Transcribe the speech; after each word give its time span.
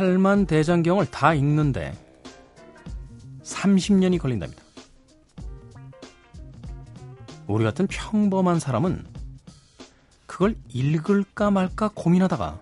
팔만 0.00 0.46
대장경을 0.46 1.10
다 1.10 1.34
읽는데 1.34 1.92
30년이 3.42 4.18
걸린답니다. 4.18 4.62
우리 7.46 7.64
같은 7.64 7.86
평범한 7.86 8.60
사람은 8.60 9.04
그걸 10.26 10.56
읽을까 10.68 11.50
말까 11.50 11.90
고민하다가 11.94 12.60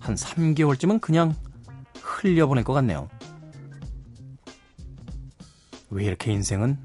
한 0.00 0.14
3개월쯤은 0.16 1.00
그냥 1.00 1.36
흘려보낼 2.16 2.64
것 2.64 2.72
같네요. 2.72 3.08
왜 5.90 6.04
이렇게 6.04 6.32
인생은 6.32 6.78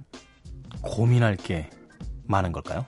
고민할 0.81 1.37
게 1.37 1.69
많은 2.25 2.51
걸까요? 2.51 2.85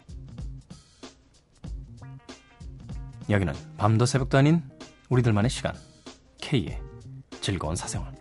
여기는 3.29 3.53
밤도 3.77 4.05
새벽도 4.05 4.37
아닌 4.37 4.61
우리들만의 5.09 5.49
시간 5.49 5.73
K의 6.37 6.79
즐거운 7.39 7.75
사생활 7.75 8.13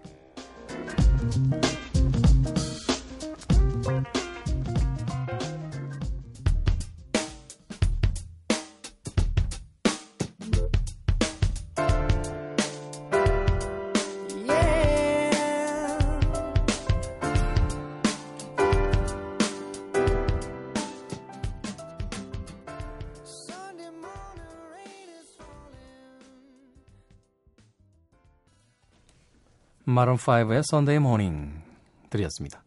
마룬5의 29.86 30.58
Sunday 30.58 30.96
Morning 30.96 31.62
들이었습니다. 32.10 32.62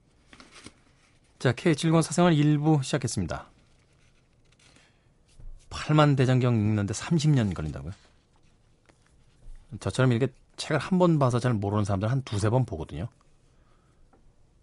자, 1.39 1.51
K 1.53 1.75
즐거운 1.75 2.01
사생활 2.01 2.33
1부 2.33 2.83
시작했습니다. 2.83 3.49
8만 5.69 6.17
대장경 6.17 6.55
읽는데 6.55 6.93
30년 6.93 7.53
걸린다고요? 7.53 7.91
저처럼 9.79 10.11
이렇게 10.11 10.33
책을 10.57 10.77
한 10.79 10.99
번 10.99 11.19
봐서 11.19 11.39
잘 11.39 11.53
모르는 11.53 11.83
사람들 11.83 12.09
한 12.09 12.21
두세 12.23 12.49
번 12.49 12.65
보거든요. 12.65 13.07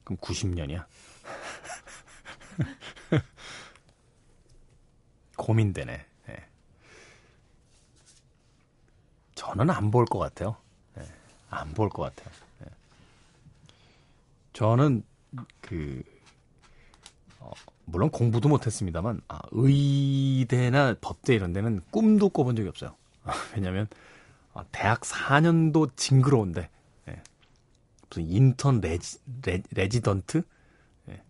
그럼 0.04 0.16
90년이야. 0.18 0.84
고민되네. 5.36 6.06
네. 6.26 6.36
저는 9.34 9.70
안 9.70 9.90
볼 9.90 10.06
것 10.06 10.18
같아요. 10.18 10.56
네. 11.52 11.58
안볼 11.58 11.90
것 11.90 12.02
같아요. 12.02 12.34
네. 12.60 12.66
저는 14.52 15.04
그 15.60 16.02
어, 17.38 17.50
물론 17.84 18.10
공부도 18.10 18.48
못했습니다만 18.48 19.20
아, 19.28 19.40
의대나 19.50 20.96
법대 21.00 21.34
이런 21.34 21.52
데는 21.52 21.82
꿈도 21.90 22.28
꿔본 22.28 22.56
적이 22.56 22.68
없어요. 22.68 22.96
왜냐하면 23.54 23.86
아, 24.54 24.64
대학 24.72 25.00
4년도 25.00 25.96
징그러운데 25.96 26.68
예. 27.08 27.22
무슨 28.08 28.28
인턴 28.28 28.80
레지, 28.80 29.18
레, 29.44 29.62
레지던트 29.70 30.42
예. 31.08 31.22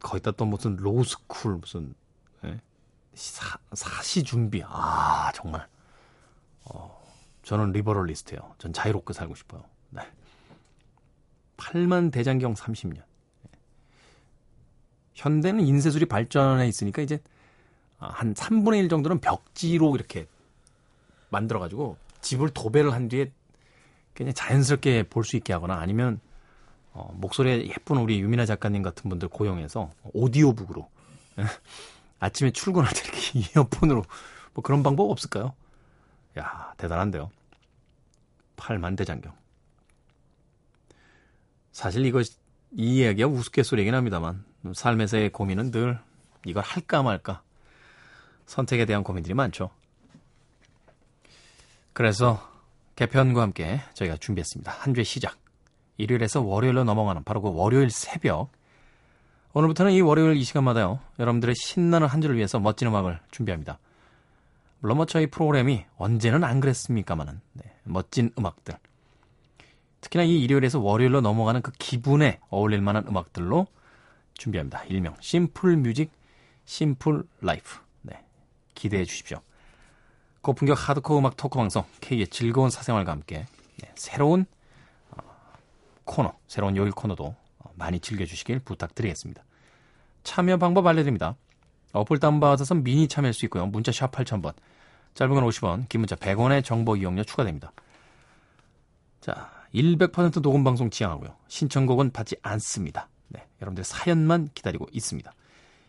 거기다 0.00 0.32
또 0.32 0.44
무슨 0.44 0.76
로스쿨 0.76 1.56
무슨 1.56 1.94
예. 2.44 2.60
사, 3.14 3.58
사시 3.72 4.22
준비 4.22 4.62
아 4.64 5.30
정말 5.34 5.62
어, 5.62 5.79
저는 7.50 7.72
리버럴리스트예요. 7.72 8.54
전 8.58 8.72
자유롭게 8.72 9.12
살고 9.12 9.34
싶어요. 9.34 9.64
네. 9.88 10.02
8만 11.56 12.12
대장경 12.12 12.54
30년. 12.54 13.02
현대는 15.14 15.66
인쇄술이 15.66 16.06
발전해 16.06 16.68
있으니까 16.68 17.02
이제 17.02 17.20
한 17.98 18.34
3분의 18.34 18.78
1 18.84 18.88
정도는 18.88 19.20
벽지로 19.20 19.96
이렇게 19.96 20.28
만들어가지고 21.30 21.96
집을 22.20 22.50
도배를 22.50 22.92
한 22.92 23.08
뒤에 23.08 23.32
그냥 24.14 24.32
자연스럽게 24.32 25.02
볼 25.08 25.24
수 25.24 25.36
있게 25.36 25.52
하거나 25.52 25.74
아니면 25.80 26.20
어, 26.92 27.12
목소리에 27.16 27.66
예쁜 27.66 27.96
우리 27.96 28.20
유미나 28.20 28.46
작가님 28.46 28.84
같은 28.84 29.10
분들 29.10 29.26
고용해서 29.26 29.90
오디오북으로 30.12 30.88
아침에 32.20 32.52
출근할 32.52 32.92
때 32.94 33.00
이렇게 33.02 33.40
이어폰으로 33.58 34.04
뭐 34.54 34.62
그런 34.62 34.84
방법 34.84 35.10
없을까요? 35.10 35.52
야 36.38 36.74
대단한데요. 36.76 37.28
8만 38.60 38.96
대장경. 38.96 39.32
사실 41.72 42.04
이거 42.04 42.20
이 42.20 42.98
이야기가 42.98 43.28
우스갯소리이긴 43.28 43.94
합니다만 43.94 44.44
삶에서의 44.72 45.30
고민은 45.30 45.70
늘 45.70 45.98
이걸 46.44 46.62
할까 46.62 47.02
말까 47.02 47.42
선택에 48.46 48.84
대한 48.84 49.02
고민들이 49.02 49.34
많죠. 49.34 49.70
그래서 51.92 52.48
개편과 52.96 53.42
함께 53.42 53.80
저희가 53.94 54.16
준비했습니다. 54.16 54.70
한 54.72 54.94
주의 54.94 55.04
시작. 55.04 55.38
일요일에서 55.96 56.40
월요일로 56.42 56.84
넘어가는 56.84 57.24
바로 57.24 57.40
그 57.40 57.50
월요일 57.52 57.90
새벽. 57.90 58.50
오늘부터는 59.52 59.92
이 59.92 60.00
월요일 60.00 60.36
이 60.36 60.44
시간마다요. 60.44 61.00
여러분들의 61.18 61.54
신나는 61.54 62.06
한 62.06 62.20
주를 62.20 62.36
위해서 62.36 62.60
멋진 62.60 62.88
음악을 62.88 63.20
준비합니다. 63.30 63.78
물론 64.80 64.96
뭐 64.96 65.06
저희 65.06 65.26
프로그램이 65.26 65.84
언제는 65.96 66.44
안 66.44 66.60
그랬습니까마는 66.60 67.40
네, 67.52 67.64
멋진 67.90 68.30
음악들. 68.38 68.76
특히나 70.00 70.24
이 70.24 70.40
일요일에서 70.42 70.80
월요일로 70.80 71.20
넘어가는 71.20 71.62
그 71.62 71.72
기분에 71.72 72.40
어울릴 72.48 72.80
만한 72.80 73.06
음악들로 73.06 73.66
준비합니다. 74.34 74.84
일명 74.84 75.14
simple 75.20 75.76
music, 75.76 76.10
simple 76.64 77.24
life. 77.42 77.78
네, 78.02 78.24
기대해 78.74 79.04
주십시오. 79.04 79.40
고품격 80.40 80.88
하드코어 80.88 81.18
음악 81.18 81.36
토크 81.36 81.58
방송 81.58 81.84
K의 82.00 82.26
즐거운 82.28 82.70
사생활과 82.70 83.12
함께 83.12 83.46
네, 83.82 83.92
새로운 83.94 84.46
어, 85.10 85.22
코너, 86.04 86.32
새로운 86.48 86.76
요일 86.76 86.92
코너도 86.92 87.36
많이 87.74 88.00
즐겨주시길 88.00 88.60
부탁드리겠습니다. 88.60 89.44
참여 90.22 90.58
방법 90.58 90.86
알려드립니다. 90.86 91.36
어플 91.92 92.18
다운받아서 92.18 92.74
미니 92.76 93.08
참여할 93.08 93.32
수 93.34 93.44
있고요. 93.46 93.66
문자 93.66 93.90
샵 93.90 94.12
8000번, 94.12 94.54
짧은 95.14 95.34
건 95.34 95.44
50원, 95.44 95.88
긴 95.88 96.00
문자 96.00 96.16
100원의 96.16 96.64
정보 96.64 96.96
이용료 96.96 97.22
추가됩니다. 97.24 97.72
자, 99.20 99.50
100% 99.74 100.42
녹음 100.42 100.64
방송 100.64 100.90
지향하고요. 100.90 101.36
신청곡은 101.48 102.10
받지 102.10 102.36
않습니다. 102.42 103.08
네, 103.28 103.46
여러분들 103.60 103.84
사연만 103.84 104.48
기다리고 104.54 104.86
있습니다. 104.92 105.32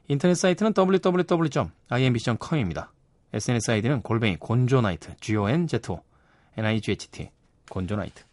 인터넷 0.08 0.36
사이트는 0.36 0.74
www.imbc.com입니다. 0.78 2.92
SNS 3.34 3.72
아이디는 3.72 4.02
골뱅이 4.02 4.36
곤조나이트, 4.38 5.16
G-O-N-Z-O, 5.22 6.04
N-I-G-H-T, 6.58 7.32
곤조나이트. 7.70 8.24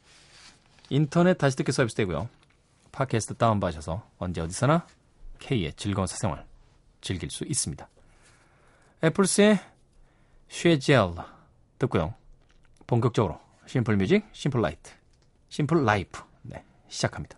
인터넷 0.90 1.38
다시 1.38 1.56
듣기 1.56 1.70
서비스 1.70 1.94
되고요. 1.94 2.28
팟캐스트 2.90 3.34
다운받으셔서 3.34 4.04
언제 4.18 4.40
어디서나 4.40 4.84
K의 5.38 5.72
즐거운 5.74 6.08
사생활 6.08 6.44
즐길 7.00 7.30
수 7.30 7.44
있습니다. 7.44 7.88
애플스의 9.04 9.60
쉐젤 10.48 11.14
듣고요. 11.78 12.14
본격적으로 12.86 13.38
simple 13.66 13.96
music, 13.96 14.24
simple 14.32 14.60
light, 14.60 14.92
simple 15.48 15.84
life 15.84 16.22
네, 16.42 16.64
시작합니다. 16.88 17.37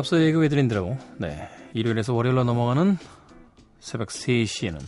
앞서 0.00 0.18
얘기해드린 0.22 0.66
대로 0.66 0.96
네, 1.18 1.46
일요일에서 1.74 2.14
월요일로 2.14 2.44
넘어가는 2.44 2.96
새벽 3.80 4.08
3시에는 4.08 4.80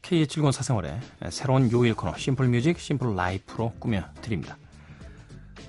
K의 0.00 0.26
즐거운 0.26 0.50
사생활에 0.50 0.98
새로운 1.28 1.70
요일 1.70 1.94
코너 1.94 2.16
simple 2.16 2.48
music 2.48 2.78
simple 2.78 3.14
life로 3.14 3.74
꾸며드립니다. 3.78 4.56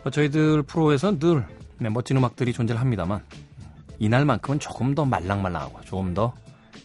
뭐 0.03 0.11
저희들 0.11 0.63
프로에서 0.63 1.19
늘 1.19 1.45
네, 1.77 1.89
멋진 1.89 2.15
음악들이 2.15 2.53
존재를 2.53 2.79
합니다만 2.79 3.25
이날만큼은 3.99 4.59
조금 4.59 4.95
더 4.95 5.03
말랑말랑하고 5.03 5.81
조금 5.81 6.13
더 6.13 6.33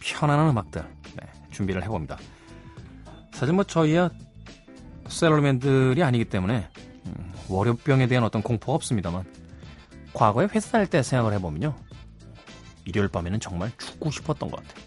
편안한 0.01 0.49
음악들 0.49 0.83
네, 1.15 1.27
준비를 1.51 1.83
해봅니다. 1.83 2.17
사실 3.31 3.55
뭐 3.55 3.63
저희야 3.63 4.09
샐러리맨들이 5.07 6.03
아니기 6.03 6.25
때문에 6.25 6.67
음, 7.05 7.33
월요병에 7.47 8.07
대한 8.07 8.25
어떤 8.25 8.41
공포가 8.41 8.75
없습니다만 8.75 9.40
과거에 10.13 10.47
회사 10.53 10.71
다닐 10.71 10.87
때 10.87 11.01
생각을 11.03 11.33
해보면요 11.33 11.75
일요일 12.85 13.07
밤에는 13.09 13.39
정말 13.39 13.71
죽고 13.77 14.11
싶었던 14.11 14.49
것 14.49 14.57
같아요. 14.65 14.85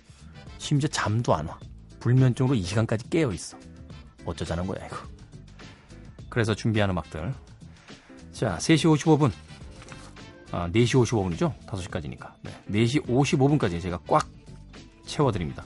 심지어 0.59 0.89
잠도 0.89 1.35
안 1.35 1.47
와. 1.47 1.59
불면증으로 2.01 2.55
이 2.55 2.63
시간까지 2.63 3.09
깨어 3.09 3.33
있어. 3.33 3.57
어쩌자는 4.25 4.67
거야 4.67 4.85
이거. 4.87 4.97
그래서 6.29 6.55
준비한 6.55 6.91
음악들. 6.91 7.33
자, 8.33 8.57
3시 8.59 8.93
55분. 8.99 9.31
아, 10.51 10.69
4시 10.71 11.05
55분이죠? 11.05 11.57
5시까지니까. 11.67 12.33
네, 12.43 12.85
4시 12.85 13.07
55분까지 13.07 13.81
제가 13.81 14.01
꽉 14.07 14.29
채워드립니다. 15.07 15.65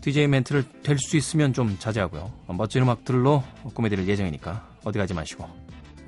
DJ 0.00 0.26
멘트를 0.28 0.64
될 0.82 0.98
수 0.98 1.16
있으면 1.16 1.52
좀 1.52 1.78
자제하고요. 1.78 2.32
멋진 2.48 2.82
음악들로 2.82 3.42
꾸며드릴 3.74 4.06
예정이니까 4.08 4.66
어디 4.84 4.98
가지 4.98 5.12
마시고 5.14 5.48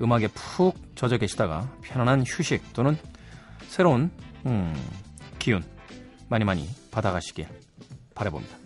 음악에 0.01 0.27
푹 0.29 0.75
젖어 0.95 1.17
계시다가 1.17 1.71
편안한 1.81 2.23
휴식 2.25 2.73
또는 2.73 2.97
새로운 3.67 4.11
음, 4.45 4.73
기운 5.39 5.63
많이 6.29 6.43
많이 6.45 6.69
받아가시길 6.91 7.47
바라봅니다. 8.15 8.57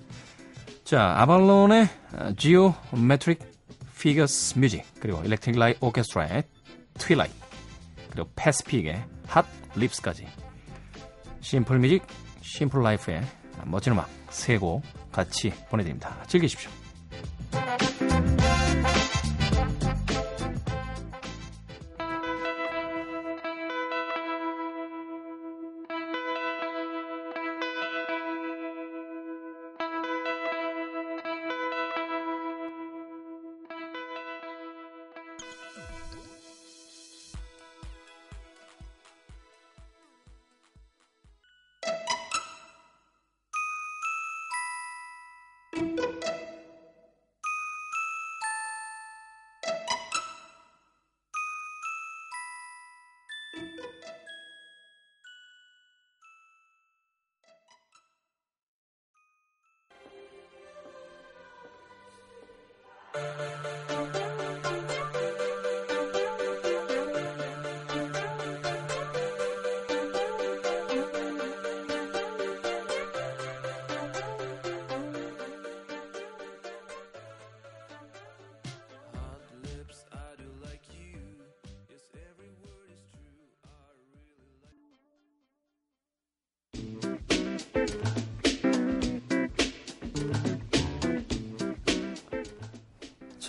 자, 0.83 1.15
아발론의 1.19 1.87
Geometric 2.38 3.39
Figures 3.99 4.57
Music 4.59 4.83
그리고 4.99 5.21
Electric 5.23 5.57
Light 5.59 5.75
Orchestra의 5.79 6.43
Twilight 6.95 7.35
그리고 8.09 8.29
패시픽의 8.35 9.03
Hot 9.27 9.45
Lips까지 9.75 10.27
simple 11.41 11.79
music 11.79 12.03
simple 12.41 12.81
life의 12.81 13.21
멋진 13.65 13.93
음악 13.93 14.09
세 14.29 14.57
곡 14.57 14.83
같이 15.11 15.51
보내드립니다. 15.69 16.15
즐기십시오. 16.27 16.80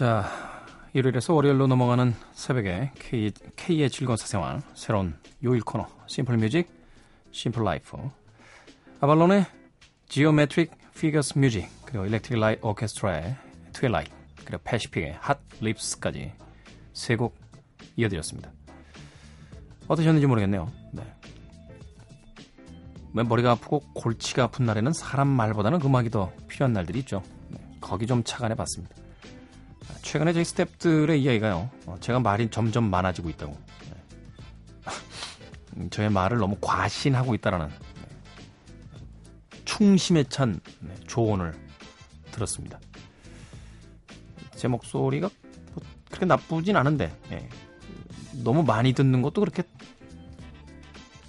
자, 0.02 0.24
일요일에서 0.94 1.32
월요일로 1.32 1.68
넘어가는 1.68 2.12
새벽에 2.32 2.90
K, 2.98 3.30
K의 3.54 3.88
즐거운 3.88 4.16
사생활, 4.16 4.60
새로운 4.74 5.14
요일 5.44 5.62
코너, 5.62 5.86
simple 6.08 6.38
music, 6.38 6.68
simple 7.30 7.62
life. 7.62 7.96
아발론의 9.00 9.46
Geometric 10.08 10.72
Figures 10.98 11.38
Music, 11.38 11.68
그리고 11.86 12.04
Electric 12.06 12.40
Light 12.40 12.56
Orchestra의 12.62 13.36
Twilight, 13.72 14.10
그리고 14.44 14.60
패시픽의 14.64 15.18
Hot 15.20 15.38
Lips까지 15.60 16.32
세 16.94 17.14
곡 17.14 17.38
이어드렸습니다. 17.94 18.50
어떠셨는지 19.86 20.26
모르겠네요. 20.26 20.68
네. 20.94 21.04
왜 23.14 23.22
머리가 23.22 23.52
아프고 23.52 23.84
골치가 23.94 24.42
아픈 24.42 24.66
날에는 24.66 24.94
사람 24.94 25.28
말보다는 25.28 25.80
음악이 25.80 26.10
더 26.10 26.32
필요한 26.48 26.72
날들이 26.72 26.98
있죠. 26.98 27.22
네. 27.50 27.60
거기 27.80 28.08
좀 28.08 28.24
착안해 28.24 28.56
봤습니다. 28.56 28.96
최근에 30.02 30.32
저희 30.32 30.44
스탭들의 30.44 31.18
이야기가요. 31.20 31.70
어, 31.86 31.96
제가 32.00 32.20
말이 32.20 32.50
점점 32.50 32.90
많아지고 32.90 33.30
있다고. 33.30 33.56
네. 33.90 35.88
저의 35.90 36.10
말을 36.10 36.38
너무 36.38 36.56
과신하고 36.60 37.34
있다라는 37.34 37.68
네. 37.68 39.58
충심에 39.64 40.24
찬 40.24 40.60
네, 40.80 40.94
조언을 41.06 41.54
들었습니다. 42.30 42.78
제 44.56 44.68
목소리가 44.68 45.28
뭐 45.74 45.82
그렇게 46.08 46.26
나쁘진 46.26 46.76
않은데 46.76 47.16
너무 48.44 48.62
많이 48.62 48.92
듣는 48.92 49.22
것도 49.22 49.40
그렇게 49.40 49.62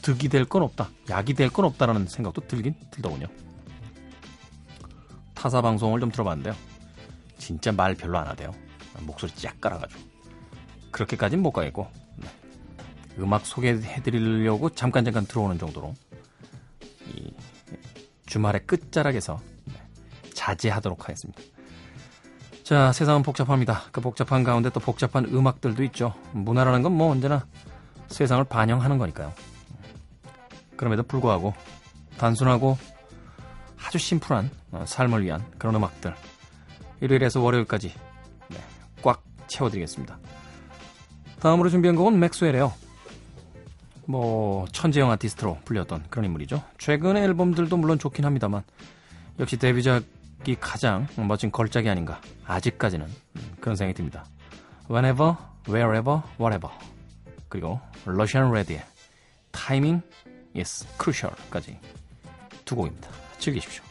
득이 0.02 0.28
될 0.30 0.46
건 0.46 0.64
없다. 0.64 0.90
약이 1.10 1.34
될 1.34 1.50
건 1.50 1.66
없다라는 1.66 2.08
생각도 2.08 2.42
들긴 2.48 2.76
들더군요. 2.92 3.28
타사 5.34 5.62
방송을 5.62 6.00
좀 6.00 6.12
들어봤는데요. 6.12 6.56
진짜 7.44 7.74
말 7.74 7.94
별로 7.94 8.18
안 8.18 8.28
하대요. 8.28 8.52
목소리 9.02 9.34
쫙 9.36 9.60
깔아가지고. 9.60 10.02
그렇게까지는 10.92 11.44
못 11.44 11.52
가겠고, 11.52 11.90
네. 12.16 12.28
음악 13.20 13.46
소개해드리려고 13.46 14.70
잠깐 14.70 15.04
잠깐 15.04 15.26
들어오는 15.26 15.58
정도로, 15.58 15.94
이 17.14 17.34
주말의 18.28 18.66
끝자락에서 18.66 19.42
네. 19.66 19.74
자제하도록 20.34 21.04
하겠습니다. 21.04 21.42
자, 22.64 22.94
세상은 22.94 23.24
복잡합니다. 23.24 23.82
그 23.92 24.00
복잡한 24.00 24.46
가운데 24.46 24.70
또 24.70 24.80
복잡한 24.80 25.26
음악들도 25.26 25.84
있죠. 25.84 26.14
문화라는 26.32 26.82
건 26.82 26.94
뭐 26.94 27.12
언제나 27.12 27.46
세상을 28.08 28.42
반영하는 28.46 28.98
거니까요. 28.98 29.34
그럼에도 30.78 31.04
불구하고 31.04 31.54
단순하고 32.18 32.78
아주 33.86 33.98
심플한 33.98 34.50
어, 34.72 34.86
삶을 34.88 35.26
위한 35.26 35.44
그런 35.58 35.76
음악들 35.76 36.16
일요일에서 37.04 37.42
월요일까지 37.42 37.94
채워드리겠습니다. 39.54 40.18
다음으로 41.40 41.70
준비한 41.70 41.96
곡은 41.96 42.20
맥스웰이에요. 42.20 42.74
뭐 44.06 44.66
천재영 44.72 45.12
아티스트로 45.12 45.60
불렸던 45.66 46.06
그런 46.10 46.26
인물이죠. 46.26 46.64
최근의 46.78 47.24
앨범들도 47.24 47.78
물론 47.78 48.00
좋긴 48.00 48.26
합니다만 48.26 48.64
역시 49.40 49.58
데뷔작이 49.58 50.56
가장 50.60 51.08
멋진 51.16 51.52
걸작이 51.52 51.90
아닌가 51.90 52.20
아직까지는 52.46 53.08
그런 53.60 53.76
생각이 53.76 53.96
듭니다. 53.96 54.26
Whenever, 54.90 55.36
Wherever, 55.68 56.22
Whatever 56.40 56.76
그리고 57.50 57.80
러시안 58.06 58.52
레디의 58.52 58.84
Timing 59.52 60.04
is 60.58 60.86
Crucial까지 60.98 61.80
두 62.66 62.76
곡입니다. 62.76 63.10
즐기십시오. 63.38 63.84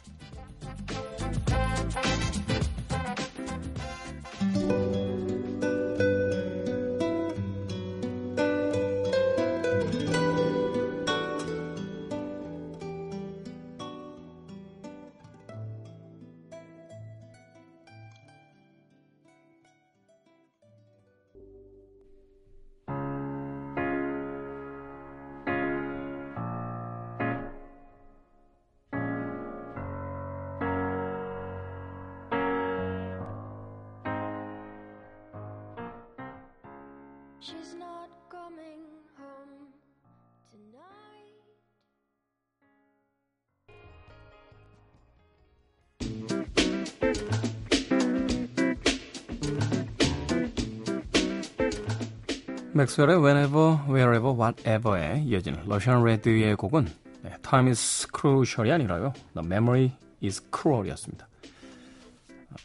She's 37.43 37.75
not 37.75 38.09
coming 38.31 38.87
home 39.19 39.75
tonight. 40.53 41.43
맥스웰의 52.75 53.19
Whenever, 53.21 53.81
Wherever, 53.89 54.33
Whatever에 54.39 55.23
이어진 55.25 55.57
러시안 55.67 56.05
레드의 56.05 56.55
곡은 56.55 56.87
네, 57.23 57.37
Time 57.43 57.71
is 57.71 58.07
Crucial이 58.17 58.71
아니라요. 58.71 59.13
The 59.35 59.45
Memory 59.45 59.91
is 60.23 60.41
Cruel이었습니다. 60.55 61.27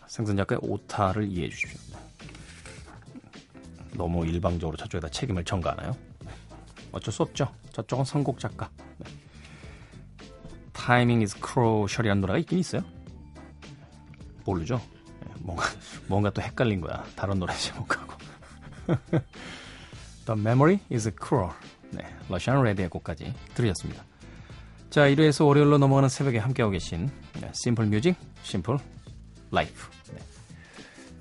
생선 0.06 0.38
작가의 0.38 0.60
오타를 0.62 1.28
이해해 1.32 1.50
주십시오. 1.50 1.87
너무 3.98 4.26
일방적으로 4.26 4.78
저쪽에다 4.78 5.10
책임을 5.10 5.44
전가하나요? 5.44 5.96
어쩔 6.92 7.14
수 7.14 7.24
없죠. 7.24 7.52
저쪽은 7.74 8.06
선곡 8.06 8.40
작가. 8.40 8.70
네. 8.98 9.10
Timing 10.74 11.24
is 11.24 11.36
Crucial이라는 11.38 12.22
노래가 12.22 12.40
있긴 12.40 12.60
있어요. 12.60 12.82
모르죠. 14.46 14.82
네, 15.26 15.34
뭔가 15.40 15.66
뭔가 16.08 16.30
또 16.30 16.42
헷갈린 16.42 16.80
거야. 16.82 17.04
다른 17.16 17.40
노래 17.40 17.54
제목하고. 17.56 18.14
The 20.26 20.40
Memory 20.40 20.80
is 20.92 21.12
Cruel. 21.22 21.52
네, 21.92 22.04
러시안 22.30 22.62
레드의 22.64 22.90
곡까지 22.90 23.34
들으셨습니다. 23.54 24.04
자, 24.90 25.02
1회에서 25.02 25.46
월요일로 25.46 25.78
넘어가는 25.78 26.08
새벽에 26.10 26.38
함께하고 26.38 26.72
계신 26.72 27.10
네, 27.42 27.52
simple 27.54 27.88
music, 27.88 28.16
simple 28.44 28.78
life. 29.52 29.90
네. 30.14 30.20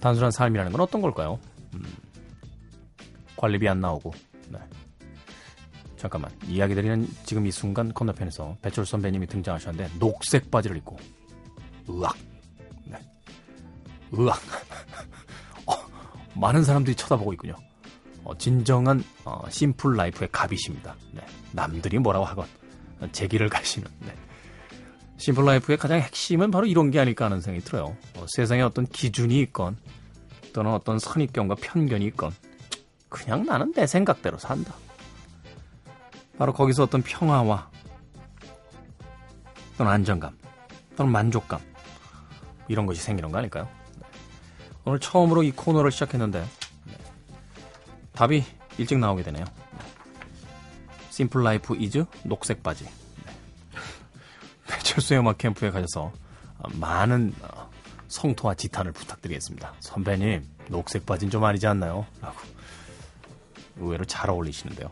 단순한 0.01 0.31
삶이라는 0.31 0.73
건 0.73 0.81
어떤 0.81 1.03
걸까요? 1.03 1.41
음, 1.75 1.85
관리비 3.37 3.69
안 3.69 3.81
나오고. 3.81 4.13
네. 4.49 4.59
잠깐만, 5.97 6.31
이야기 6.47 6.75
드리는 6.75 7.09
지금 7.25 7.47
이 7.47 7.51
순간 7.51 7.93
건너편에서 7.93 8.57
배철수 8.63 8.85
선배님이 8.85 9.27
등장하셨는데 9.27 9.99
녹색 9.99 10.51
바지를 10.51 10.77
입고 10.79 10.97
으악. 11.91 12.17
네. 12.85 12.99
으악. 14.19 14.39
어, 15.67 15.75
많은 16.35 16.65
사람들이 16.65 16.95
쳐다보고 16.97 17.33
있군요. 17.35 17.55
어, 18.25 18.37
진정한 18.37 19.05
어, 19.25 19.43
simple 19.49 19.97
life의 19.97 20.29
갑이십니다. 20.33 20.97
네. 21.13 21.23
남들이 21.53 21.99
뭐라고 21.99 22.25
하건 22.25 22.47
제 23.13 23.27
길을 23.27 23.49
가시는. 23.49 23.89
네. 24.01 24.15
simple 25.19 25.45
life의 25.45 25.79
가장 25.79 26.01
핵심은 26.01 26.51
바로 26.51 26.67
이런 26.67 26.91
게 26.91 27.01
아닐까 27.01 27.25
하는 27.25 27.41
생각이 27.41 27.65
들어요. 27.65 27.97
어, 28.17 28.27
세상에 28.29 28.63
어떤 28.63 28.87
기준이 28.87 29.41
있건 29.41 29.77
또는 30.53 30.73
어떤 30.73 30.99
선입견과 30.99 31.57
편견이 31.57 32.05
있건 32.07 32.33
그냥 33.17 33.47
나는 33.47 33.73
내 33.73 33.87
생각대로 33.87 34.37
산다. 34.37 34.75
바로 36.37 36.53
거기서 36.53 36.83
어떤 36.83 37.01
평화와 37.01 37.71
또는 39.79 39.91
안정감 39.91 40.37
또는 40.97 41.11
만족감 41.11 41.61
이런 42.69 42.85
것이 42.85 43.01
생기는 43.01 43.33
거 43.33 43.39
아닐까요? 43.39 43.69
네. 43.95 44.07
오늘 44.85 45.01
처음으로 45.01 45.43
이 45.43 45.51
코너를 45.51 45.91
시작했는데 45.91 46.47
답이 48.13 48.45
일찍 48.77 48.99
나오게 48.99 49.23
되네요. 49.23 49.47
Simple 51.09 51.43
Life 51.43 51.75
is 51.75 52.05
녹색 52.23 52.63
바지. 52.63 52.85
네. 52.85 52.91
배철수의 54.69 55.21
음악 55.21 55.39
캠프에 55.39 55.71
가셔서 55.71 56.13
많은 56.75 57.33
어, 57.41 57.71
성토와 58.09 58.55
지탄을 58.55 58.93
부탁드리겠습니다. 58.93 59.73
선배님, 59.81 60.47
녹색 60.69 61.07
바지는 61.07 61.31
좀 61.31 61.45
아니지 61.45 61.67
않나요? 61.67 62.07
라고 62.21 62.37
의외로 63.77 64.05
잘 64.05 64.31
어울리시는데요. 64.31 64.91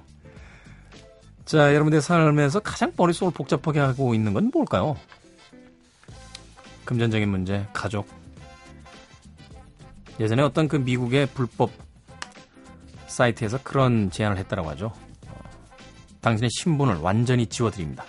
자, 1.44 1.74
여러분들 1.74 2.00
삶에서 2.00 2.60
가장 2.60 2.92
머릿속을 2.96 3.32
복잡하게 3.32 3.80
하고 3.80 4.14
있는 4.14 4.32
건 4.32 4.50
뭘까요? 4.52 4.96
금전적인 6.84 7.28
문제, 7.28 7.66
가족. 7.72 8.08
예전에 10.20 10.42
어떤 10.42 10.68
그 10.68 10.76
미국의 10.76 11.26
불법 11.26 11.70
사이트에서 13.06 13.58
그런 13.62 14.10
제안을 14.10 14.38
했다라고 14.38 14.70
하죠. 14.70 14.92
어, 15.28 15.40
당신의 16.20 16.50
신분을 16.50 16.96
완전히 16.96 17.46
지워드립니다. 17.46 18.04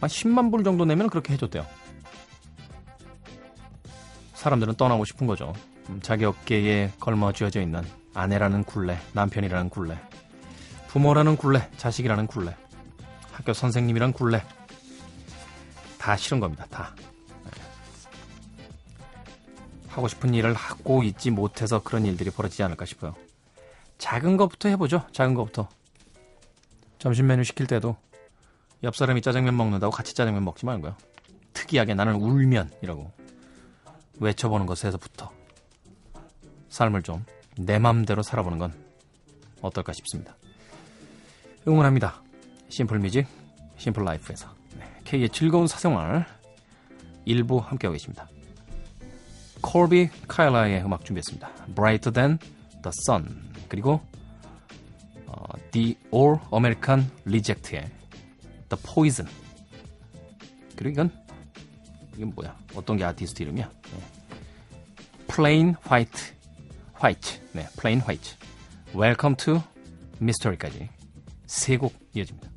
한 0.00 0.08
10만 0.08 0.50
불 0.50 0.64
정도 0.64 0.84
내면 0.84 1.08
그렇게 1.08 1.32
해줬대요. 1.32 1.64
사람들은 4.34 4.74
떠나고 4.74 5.04
싶은 5.04 5.26
거죠. 5.26 5.52
음, 5.88 6.00
자기 6.02 6.24
어깨에 6.24 6.92
걸머쥐어져 6.98 7.60
있는 7.60 7.84
아내라는 8.14 8.64
굴레, 8.64 8.98
남편이라는 9.12 9.70
굴레, 9.70 9.98
부모라는 10.88 11.36
굴레, 11.36 11.70
자식이라는 11.76 12.26
굴레, 12.26 12.54
학교 13.32 13.52
선생님이란 13.52 14.12
굴레. 14.12 14.42
다 15.98 16.16
싫은 16.16 16.40
겁니다. 16.40 16.66
다. 16.68 16.94
하고 19.88 20.08
싶은 20.08 20.34
일을 20.34 20.54
하고 20.54 21.02
있지 21.02 21.30
못해서 21.30 21.82
그런 21.82 22.06
일들이 22.06 22.30
벌어지지 22.30 22.62
않을까 22.62 22.84
싶어요. 22.84 23.14
작은 23.98 24.36
것부터 24.36 24.68
해보죠. 24.70 25.06
작은 25.12 25.34
것부터. 25.34 25.68
점심 26.98 27.26
메뉴 27.26 27.44
시킬 27.44 27.66
때도 27.66 27.96
옆 28.84 28.96
사람이 28.96 29.22
짜장면 29.22 29.56
먹는다고 29.56 29.92
같이 29.92 30.14
짜장면 30.14 30.44
먹지 30.44 30.66
말고요. 30.66 30.96
특이하게 31.52 31.94
나는 31.94 32.14
울면이라고 32.14 33.12
외쳐보는 34.18 34.66
것에서부터 34.66 35.30
삶을 36.68 37.02
좀 37.02 37.24
내 37.58 37.78
맘대로 37.78 38.22
살아보는 38.22 38.58
건 38.58 38.72
어떨까 39.60 39.92
싶습니다. 39.92 40.36
응원합니다. 41.66 42.22
심플 42.68 42.98
뮤직, 42.98 43.26
심플 43.76 44.04
라이프에서 44.04 44.52
네, 44.78 44.84
K의 45.04 45.28
즐거운 45.28 45.66
사생활 45.66 46.26
일부 47.24 47.58
함께하고 47.58 47.92
계십니다. 47.92 48.28
콜비 49.60 50.08
카일라의 50.26 50.84
음악 50.84 51.04
준비했습니다. 51.04 51.48
Brighter 51.74 52.12
Than 52.12 52.38
The 52.82 52.92
Sun 53.06 53.52
그리고 53.68 54.00
어, 55.26 55.44
The 55.70 55.96
All 56.12 56.38
American 56.52 57.10
Reject의 57.24 57.90
The 58.68 58.82
Poison 58.82 59.30
그리고 60.74 60.92
이건 60.92 61.22
이건 62.16 62.32
뭐야? 62.34 62.56
어떤 62.74 62.96
게 62.96 63.04
아티스트 63.04 63.42
이름이야? 63.42 63.70
네. 63.70 63.98
Plain 65.28 65.76
White 65.88 66.34
White 67.02 67.40
네, 67.52 67.66
Plain 67.76 68.00
White 68.06 68.36
Welcome 68.94 69.36
to 69.36 69.62
Mystery까지 70.20 70.88
세 71.46 71.76
곡 71.76 71.92
이어집니다. 72.14 72.51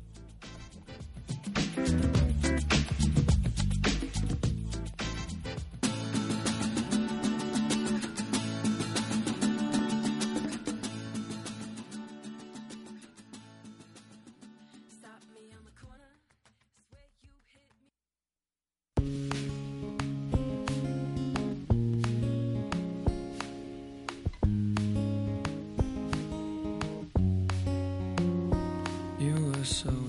So 29.66 30.05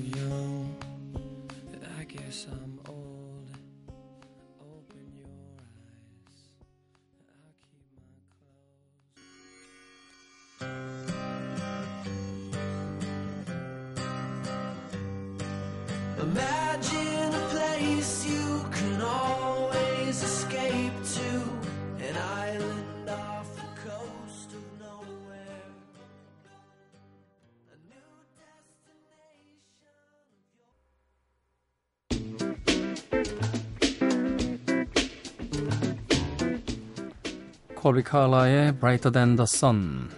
콜비 37.88 38.04
칼라의 38.04 38.78
Brighter 38.80 39.14
Than 39.14 39.38
the 39.38 39.46
Sun 39.48 40.10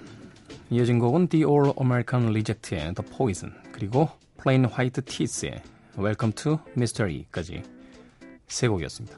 이어진 0.71 0.97
곡은 0.97 1.27
The 1.27 1.45
All 1.45 1.71
American 1.79 2.29
Reject의 2.29 2.95
The 2.95 3.15
Poison 3.15 3.53
그리고 3.71 4.09
Plain 4.41 4.65
White 4.65 5.03
Tees의 5.03 5.61
Welcome 5.95 6.33
to 6.33 6.57
Mystery까지 6.75 7.61
세 8.47 8.67
곡이었습니다. 8.67 9.15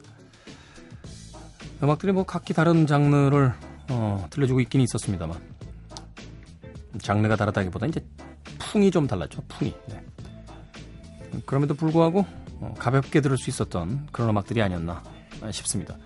음악들이 1.82 2.12
뭐 2.12 2.24
각기 2.24 2.52
다른 2.52 2.86
장르를 2.86 3.54
어, 3.88 4.26
들려주고 4.28 4.60
있긴 4.60 4.82
있었습니다만 4.82 5.40
장르가 7.00 7.36
다르다기보다 7.36 7.86
이제 7.86 8.04
풍이 8.58 8.90
좀 8.90 9.06
달랐죠. 9.06 9.40
풍이. 9.48 9.74
네. 9.88 10.04
그럼에도 11.46 11.72
불구하고 11.72 12.26
어, 12.60 12.74
가볍게 12.78 13.22
들을 13.22 13.38
수 13.38 13.48
있었던 13.48 14.08
그런 14.12 14.28
음악들이 14.28 14.60
아니었나 14.60 15.02
싶습니다. 15.52 15.96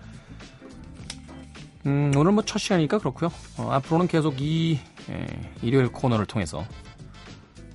음, 1.87 2.11
오늘 2.17 2.33
뭐 2.33 2.43
첫 2.43 2.59
시간이니까 2.59 2.99
그렇고요. 2.99 3.31
어, 3.57 3.71
앞으로는 3.71 4.07
계속 4.07 4.41
이 4.41 4.79
예, 5.09 5.25
일요일 5.61 5.87
코너를 5.87 6.25
통해서 6.25 6.65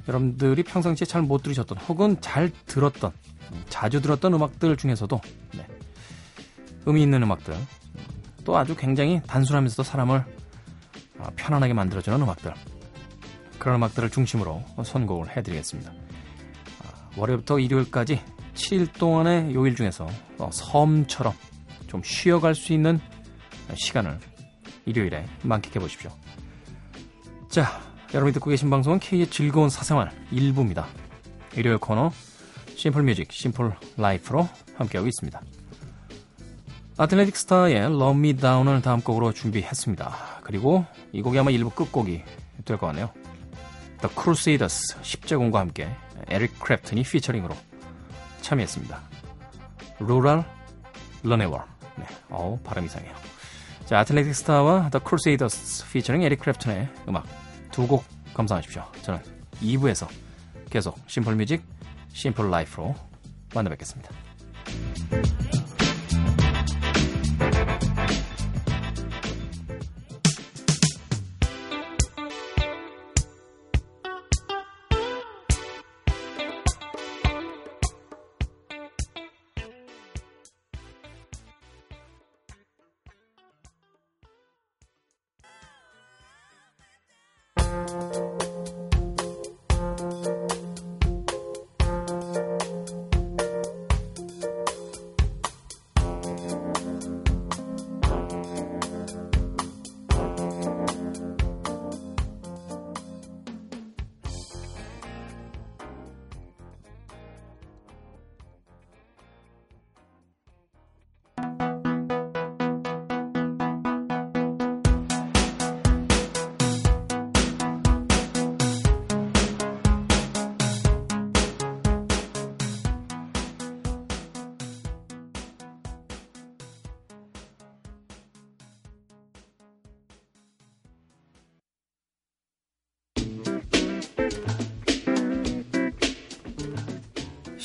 여러분들이 0.07 0.62
평상시에 0.62 1.07
잘 1.07 1.23
못 1.23 1.42
들으셨던 1.42 1.78
혹은 1.78 2.21
잘 2.21 2.50
들었던 2.66 3.12
자주 3.69 4.00
들었던 4.02 4.35
음악들 4.35 4.76
중에서도 4.76 5.21
네, 5.57 5.66
의미 6.87 7.02
있는 7.02 7.23
음악들 7.23 7.54
또 8.45 8.57
아주 8.57 8.75
굉장히 8.76 9.21
단순하면서도 9.26 9.83
사람을 9.83 10.25
아, 11.19 11.31
편안하게 11.37 11.73
만들어주는 11.73 12.21
음악들 12.21 12.52
그런 13.59 13.76
음악들을 13.76 14.11
중심으로 14.11 14.62
선곡을 14.85 15.37
해드리겠습니다. 15.37 15.92
아, 15.92 17.11
월요일부터 17.16 17.61
일요일까지 17.61 18.21
7일 18.54 18.92
동안의 18.99 19.54
요일 19.54 19.76
중에서 19.76 20.09
어, 20.38 20.50
섬처럼 20.52 21.33
좀 21.87 22.02
쉬어갈 22.02 22.54
수 22.54 22.73
있는 22.73 23.00
시간을 23.75 24.19
일요일에 24.87 25.26
만끽해 25.42 25.78
보십시오. 25.78 26.11
자, 27.49 27.81
여러분이 28.14 28.33
듣고 28.35 28.50
계신 28.50 28.71
방송은 28.71 28.99
K의 28.99 29.28
즐거운 29.31 29.69
사생활 29.71 30.11
1부입니다. 30.33 30.85
일요일 31.54 31.78
코너 31.78 32.11
Simple 32.76 33.02
Music, 33.02 33.31
Simple 33.33 33.73
Life로 33.97 34.49
함께하고 34.76 35.09
있습니다. 35.09 35.40
애틀랜틱 36.99 37.37
스타의 37.37 37.76
Love 37.76 38.19
Me 38.19 38.33
Down을 38.37 38.83
다음 38.83 39.00
곡으로 39.00 39.33
준비했습니다. 39.33 40.40
그리고 40.45 40.85
이 41.12 41.23
곡이 41.23 41.38
아마 41.38 41.50
1부 41.50 41.75
끝곡이 41.75 42.23
될 42.64 42.76
것 42.76 42.87
같네요. 42.88 43.11
The 44.00 44.14
Crusaders 44.14 44.97
10제공과 45.00 45.54
함께 45.54 45.88
에릭 46.28 46.59
크랩튼이 46.59 47.09
피처링으로 47.11 47.57
참여했습니다. 48.40 49.00
Rural 50.00 50.45
Renewal. 51.25 51.62
네, 51.97 52.04
어우, 52.31 52.59
발음 52.61 52.85
이상해요. 52.87 53.14
자, 53.87 53.99
애틀랜틱 54.00 54.35
스타와 54.35 54.91
The 54.91 55.03
Crusaders 55.07 55.85
피처링 55.93 56.23
에릭 56.23 56.41
크랩튼의 56.41 56.89
음악 57.09 57.27
두 57.71 57.87
곡 57.87 58.05
감상하십시오. 58.35 58.85
저는 59.03 59.21
2부에서 59.61 60.09
계속 60.71 60.99
Simple 61.07 61.35
Music, 61.37 61.62
Simple 62.12 62.50
Life로 62.50 62.95
만나 63.55 63.69
뵙겠습니다. 63.71 64.11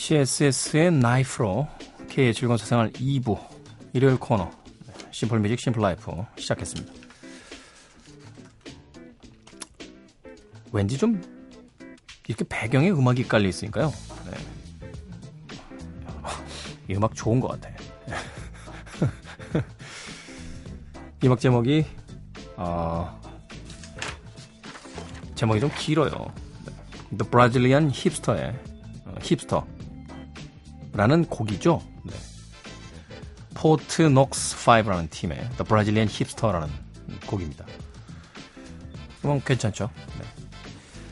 CSS의 0.07 0.91
Knife로 0.93 1.67
K의 2.07 2.33
즐거운 2.33 2.57
사생활 2.57 2.93
2부 2.93 3.37
일요일 3.91 4.17
코너 4.17 4.49
Simple 5.11 5.37
Music 5.39 5.59
Simple 5.59 5.81
Life 5.81 6.13
시작했습니다. 6.37 6.93
왠지 10.71 10.97
좀 10.97 11.21
이렇게 12.25 12.45
배경에 12.47 12.89
음악이 12.89 13.27
깔려 13.27 13.49
있으니까요. 13.49 13.91
네. 14.31 14.37
이 16.87 16.95
음악 16.95 17.13
좋은 17.13 17.41
것 17.41 17.49
같아. 17.49 17.69
이 21.21 21.27
음악 21.27 21.41
제목이 21.41 21.85
어, 22.55 23.21
제목이 25.35 25.59
좀 25.59 25.69
길어요. 25.77 26.33
The 27.09 27.29
Brazilian 27.29 27.91
Hipster의 27.91 28.55
어, 29.03 29.15
힙스터 29.21 29.76
라는 30.97 31.25
곡이죠. 31.25 31.79
네. 32.05 32.13
포트 33.53 34.01
녹스 34.01 34.57
5라는 34.57 35.09
팀의 35.11 35.37
The 35.37 35.63
Brazilian 35.63 36.09
Hipster라는 36.09 36.67
곡입니다. 37.27 37.65
그럼 39.21 39.39
괜찮죠. 39.45 39.91
네. 40.17 40.25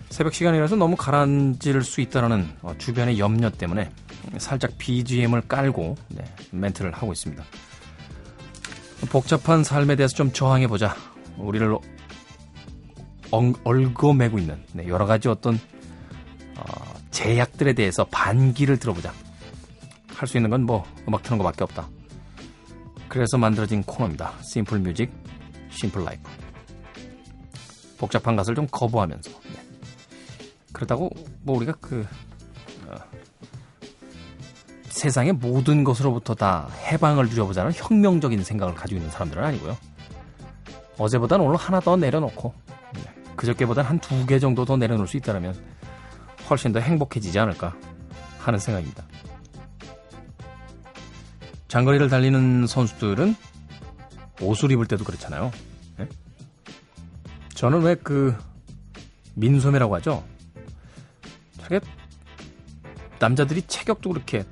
새벽 0.09 0.33
시간이라서 0.33 0.75
너무 0.75 0.95
가라앉을 0.95 1.83
수 1.83 2.01
있다는 2.01 2.49
어, 2.63 2.73
주변의 2.79 3.19
염려 3.19 3.51
때문에 3.51 3.91
살짝 4.39 4.71
BGM을 4.79 5.41
깔고 5.41 5.95
네, 6.07 6.25
멘트를 6.49 6.91
하고 6.91 7.13
있습니다. 7.13 7.43
복잡한 9.11 9.63
삶에 9.63 9.95
대해서 9.95 10.15
좀 10.15 10.31
저항해보자. 10.31 10.95
우리를 11.37 11.77
얽어매고 13.29 14.39
있는 14.39 14.63
네, 14.73 14.87
여러 14.87 15.05
가지 15.05 15.27
어떤 15.27 15.59
어, 16.55 16.63
제약들에 17.11 17.73
대해서 17.73 18.03
반기를 18.05 18.79
들어보자. 18.79 19.13
할 20.15 20.27
수 20.27 20.37
있는 20.37 20.49
건 20.49 20.61
뭐 20.61 20.83
음악 21.07 21.23
트는 21.23 21.37
거밖에 21.37 21.63
없다. 21.63 21.87
그래서 23.07 23.37
만들어진 23.37 23.83
코너입니다. 23.83 24.33
Simple 24.41 24.79
Music, 24.79 25.11
Simple 25.69 26.03
Life. 26.03 26.29
복잡한 27.97 28.35
것을 28.35 28.55
좀 28.55 28.67
거부하면서. 28.71 29.29
네. 29.29 29.59
그렇다고 30.73 31.09
뭐 31.43 31.55
우리가 31.57 31.73
그 31.79 32.05
어, 32.87 32.95
세상의 34.89 35.33
모든 35.33 35.83
것으로부터 35.83 36.35
다 36.35 36.69
해방을 36.91 37.29
누려보자는 37.29 37.71
혁명적인 37.73 38.43
생각을 38.43 38.75
가지고 38.75 38.97
있는 38.97 39.11
사람들은 39.11 39.43
아니고요. 39.43 39.77
어제보단 40.97 41.41
오늘 41.41 41.57
하나 41.57 41.79
더 41.79 41.95
내려놓고 41.95 42.53
네. 42.95 43.01
그저께보단 43.35 43.85
한두 43.85 44.25
개 44.25 44.39
정도 44.39 44.65
더 44.65 44.77
내려놓을 44.77 45.07
수 45.07 45.17
있다면 45.17 45.55
훨씬 46.49 46.71
더 46.71 46.79
행복해지지 46.79 47.37
않을까 47.39 47.75
하는 48.39 48.59
생각입니다. 48.59 49.03
장거리를 51.67 52.09
달리는 52.09 52.67
선수들은 52.67 53.35
옷을 54.41 54.71
입을 54.71 54.85
때도 54.85 55.03
그렇잖아요. 55.03 55.51
네? 55.97 56.07
저는 57.55 57.81
왜 57.81 57.95
그 57.95 58.35
민소매라고 59.35 59.95
하죠? 59.95 60.23
저게 61.61 61.79
남자들이 63.19 63.61
체격도 63.63 64.09
그렇게 64.11 64.43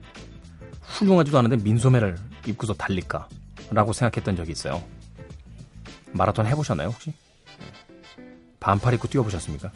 훌륭하지도 0.81 1.37
않은데 1.37 1.57
민소매를 1.57 2.17
입고서 2.47 2.73
달릴까? 2.73 3.27
라고 3.71 3.93
생각했던 3.93 4.35
적이 4.35 4.51
있어요. 4.51 4.83
마라톤 6.11 6.45
해보셨나요, 6.45 6.89
혹시? 6.89 7.13
반팔 8.59 8.93
입고 8.95 9.07
뛰어보셨습니까? 9.07 9.71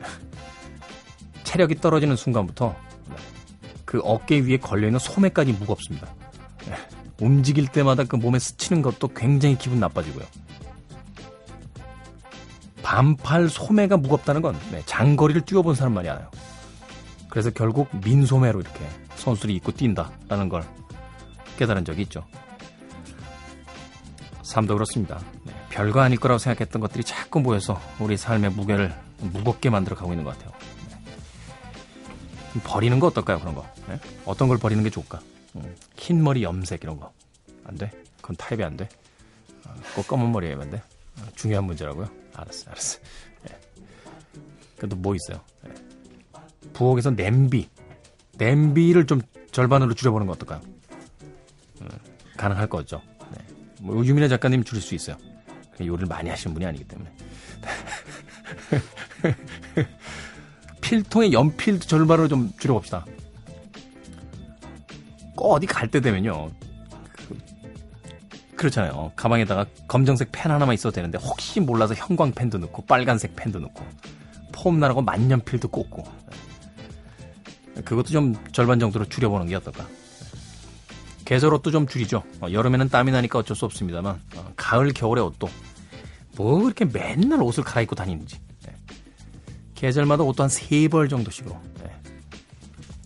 체력이 1.44 1.76
떨어지는 1.76 2.16
순간부터 2.16 2.74
그 3.84 4.00
어깨 4.02 4.40
위에 4.40 4.56
걸려있는 4.56 4.98
소매까지 4.98 5.52
무겁습니다. 5.52 6.12
움직일 7.20 7.68
때마다 7.68 8.04
그 8.04 8.16
몸에 8.16 8.38
스치는 8.38 8.82
것도 8.82 9.08
굉장히 9.08 9.56
기분 9.56 9.80
나빠지고요. 9.80 10.24
반팔 12.82 13.48
소매가 13.48 13.96
무겁다는 13.96 14.42
건 14.42 14.58
네, 14.70 14.82
장거리를 14.84 15.42
뛰어본 15.42 15.74
사람 15.74 15.94
말이 15.94 16.08
알아요. 16.08 16.30
그래서 17.30 17.50
결국 17.50 17.88
민소매로 18.04 18.60
이렇게 18.60 18.80
선수들이 19.16 19.54
입고 19.56 19.72
뛴다라는 19.72 20.48
걸 20.48 20.64
깨달은 21.56 21.84
적이 21.84 22.02
있죠. 22.02 22.24
삶도 24.42 24.74
그렇습니다. 24.74 25.20
네, 25.44 25.52
별거 25.70 26.00
아닐 26.00 26.20
거라고 26.20 26.38
생각했던 26.38 26.80
것들이 26.80 27.02
자꾸 27.02 27.40
모여서 27.40 27.80
우리 27.98 28.16
삶의 28.16 28.50
무게를 28.50 28.94
무겁게 29.18 29.70
만들어 29.70 29.96
가고 29.96 30.12
있는 30.12 30.24
것 30.24 30.36
같아요. 30.36 30.52
네. 30.88 32.60
버리는 32.62 33.00
거 33.00 33.08
어떨까요, 33.08 33.40
그런 33.40 33.54
거? 33.54 33.66
네? 33.88 33.98
어떤 34.26 34.48
걸 34.48 34.58
버리는 34.58 34.82
게 34.84 34.90
좋을까? 34.90 35.20
음, 35.56 35.76
흰 35.96 36.22
머리 36.22 36.42
염색 36.42 36.82
이런 36.82 36.98
거. 36.98 37.12
안 37.64 37.76
돼. 37.76 37.90
그건 38.20 38.36
타입이 38.36 38.62
안 38.64 38.76
돼. 38.76 38.88
어, 39.66 39.74
꼭 39.94 40.06
검은 40.08 40.32
머리 40.32 40.48
해야만 40.48 40.70
돼. 40.70 40.78
어, 41.18 41.22
중요한 41.34 41.64
문제라고요. 41.64 42.08
알았어, 42.34 42.70
알았어. 42.70 42.98
예. 43.50 43.60
그래도 44.76 44.96
뭐 44.96 45.14
있어요? 45.14 45.40
예. 45.66 45.72
부엌에서 46.72 47.10
냄비, 47.10 47.68
냄비를 48.36 49.06
좀 49.06 49.20
절반으로 49.52 49.94
줄여보는 49.94 50.26
거 50.26 50.32
어떨까요? 50.32 50.60
음, 51.82 51.88
가능할 52.36 52.68
거죠. 52.68 53.00
네. 53.30 53.38
뭐 53.80 54.04
유민혜 54.04 54.28
작가님 54.28 54.64
줄일 54.64 54.82
수 54.82 54.94
있어요. 54.94 55.16
요리를 55.80 56.06
많이 56.06 56.30
하시는 56.30 56.52
분이 56.54 56.66
아니기 56.66 56.84
때문에. 56.84 57.12
필통의 60.80 61.32
연필 61.32 61.80
절반으로 61.80 62.28
좀 62.28 62.52
줄여봅시다. 62.58 63.04
꼭 65.36 65.52
어디 65.54 65.66
갈 65.66 65.88
때 65.90 66.00
되면요. 66.00 66.50
그, 68.56 68.64
렇잖아요 68.66 69.12
가방에다가 69.16 69.66
검정색 69.88 70.30
펜 70.32 70.50
하나만 70.50 70.74
있어도 70.74 70.94
되는데 70.94 71.18
혹시 71.18 71.60
몰라서 71.60 71.94
형광펜도 71.94 72.58
넣고 72.58 72.86
빨간색 72.86 73.34
펜도 73.36 73.58
넣고 73.58 73.84
폼나라고 74.52 75.02
만년필도 75.02 75.68
꽂고 75.68 76.04
그것도 77.84 78.04
좀 78.10 78.34
절반 78.52 78.78
정도로 78.78 79.04
줄여보는 79.06 79.48
게 79.48 79.56
어떨까. 79.56 79.86
계절 81.24 81.52
옷도 81.54 81.70
좀 81.72 81.86
줄이죠. 81.86 82.22
어, 82.40 82.46
여름에는 82.52 82.88
땀이 82.88 83.10
나니까 83.10 83.40
어쩔 83.40 83.56
수 83.56 83.64
없습니다만 83.64 84.20
어, 84.36 84.52
가을 84.56 84.92
겨울의 84.92 85.24
옷도 85.24 85.48
뭐 86.36 86.60
그렇게 86.62 86.84
맨날 86.84 87.42
옷을 87.42 87.64
갈아입고 87.64 87.94
다니는지 87.96 88.38
네. 88.66 88.74
계절마다 89.74 90.22
옷도 90.22 90.42
한 90.44 90.50
세 90.50 90.88
벌 90.88 91.08
정도씩으로 91.08 91.58
네. 91.82 91.90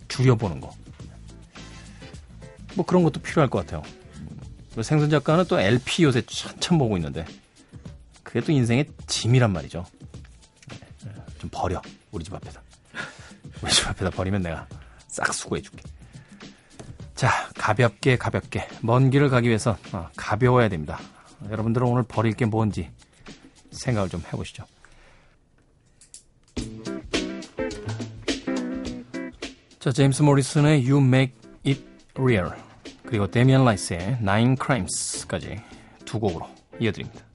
줄여보는 0.09 0.59
거. 0.61 0.71
뭐 2.75 2.85
그런 2.85 3.03
것도 3.03 3.21
필요할 3.21 3.49
것 3.49 3.65
같아요. 3.65 3.83
생선 4.81 5.09
작가는 5.09 5.45
또 5.45 5.59
LP 5.59 6.03
요새 6.03 6.21
한참 6.43 6.77
보고 6.77 6.95
있는데 6.97 7.25
그게 8.23 8.41
또 8.41 8.51
인생의 8.51 8.85
짐이란 9.07 9.51
말이죠. 9.51 9.85
네, 10.69 11.11
좀 11.39 11.49
버려 11.51 11.81
우리 12.11 12.23
집 12.23 12.33
앞에다. 12.33 12.61
우리 13.61 13.71
집 13.71 13.87
앞에다 13.87 14.11
버리면 14.11 14.41
내가 14.41 14.67
싹 15.07 15.33
수고해줄게. 15.33 15.83
자, 17.15 17.49
가볍게 17.55 18.17
가볍게 18.17 18.67
먼 18.81 19.09
길을 19.09 19.29
가기 19.29 19.47
위해서 19.49 19.77
어, 19.91 20.09
가벼워야 20.15 20.69
됩니다. 20.69 20.99
여러분들은 21.49 21.85
오늘 21.85 22.03
버릴 22.03 22.33
게 22.33 22.45
뭔지 22.45 22.89
생각을 23.71 24.09
좀 24.09 24.23
해보시죠. 24.31 24.63
자, 29.79 29.91
제임스 29.91 30.21
모리슨의 30.23 30.89
You 30.89 31.03
Make 31.03 31.35
It 31.65 31.83
Real 32.19 32.51
그리고 33.05 33.27
데미안 33.27 33.65
라이스의 33.65 34.17
Nine 34.21 34.55
Crimes까지 34.61 35.61
두 36.05 36.19
곡으로 36.19 36.47
이어드립니다. 36.79 37.28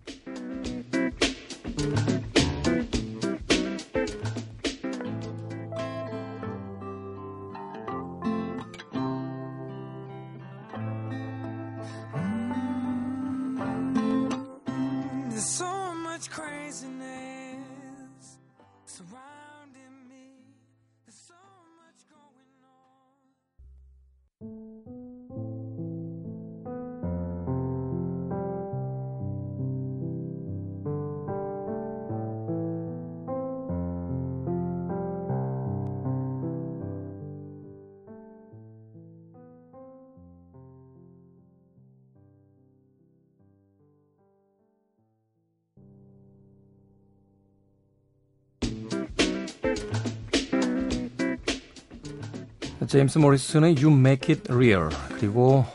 제임스 52.95 53.19
모리슨의 53.19 53.75
You 53.83 53.93
Make 53.93 54.37
It 54.37 54.53
Real 54.53 54.89
그리고 55.17 55.67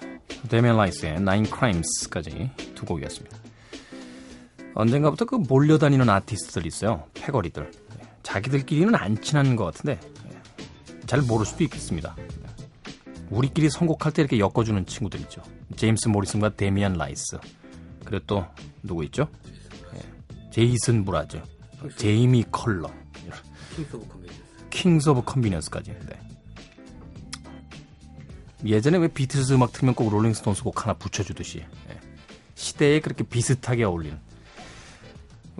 데미안 0.47 0.77
라이스의 0.77 1.15
Nine 1.15 1.47
Crimes까지 1.47 2.49
두 2.75 2.85
곡이었습니다. 2.85 3.37
언젠가부터 4.73 5.25
그 5.25 5.35
몰려다니는 5.35 6.09
아티스트들 6.09 6.65
있어요. 6.65 7.03
패거리들. 7.15 7.69
자기들끼리는 8.23 8.95
안 8.95 9.19
친한 9.21 9.57
것 9.57 9.65
같은데 9.65 9.99
잘 11.07 11.21
모를 11.21 11.45
수도 11.45 11.65
있겠습니다. 11.65 12.15
우리끼리 13.29 13.69
선곡할 13.69 14.13
때 14.13 14.21
이렇게 14.21 14.39
엮어주는 14.39 14.85
친구들 14.85 15.19
있죠. 15.19 15.41
제임스 15.75 16.07
모리슨과 16.07 16.55
데미안 16.55 16.93
라이스. 16.93 17.37
그리고 18.05 18.23
또 18.27 18.45
누구 18.81 19.03
있죠? 19.03 19.27
제이슨 20.53 21.03
므라즈, 21.03 21.41
제이미 21.97 22.45
컬럼, 22.49 22.89
킹스 24.69 25.09
오브 25.09 25.23
컨비니언스. 25.23 25.69
컨비니언스까지. 25.69 25.91
네. 26.07 26.28
예전에 28.65 28.97
왜 28.97 29.07
비틀즈 29.07 29.53
음악 29.53 29.71
틀면 29.71 29.95
꼭 29.95 30.09
롤링스톤스 30.11 30.63
곡 30.63 30.83
하나 30.83 30.93
붙여주듯이 30.93 31.59
예. 31.59 31.99
시대에 32.55 32.99
그렇게 32.99 33.23
비슷하게 33.23 33.85
어울리는 33.85 34.17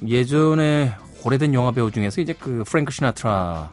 예전에 0.05 0.93
오래된 1.23 1.53
영화 1.53 1.71
배우 1.71 1.91
중에서 1.91 2.21
이제 2.21 2.33
그 2.33 2.63
프랭크 2.65 2.91
시나트라를 2.91 3.69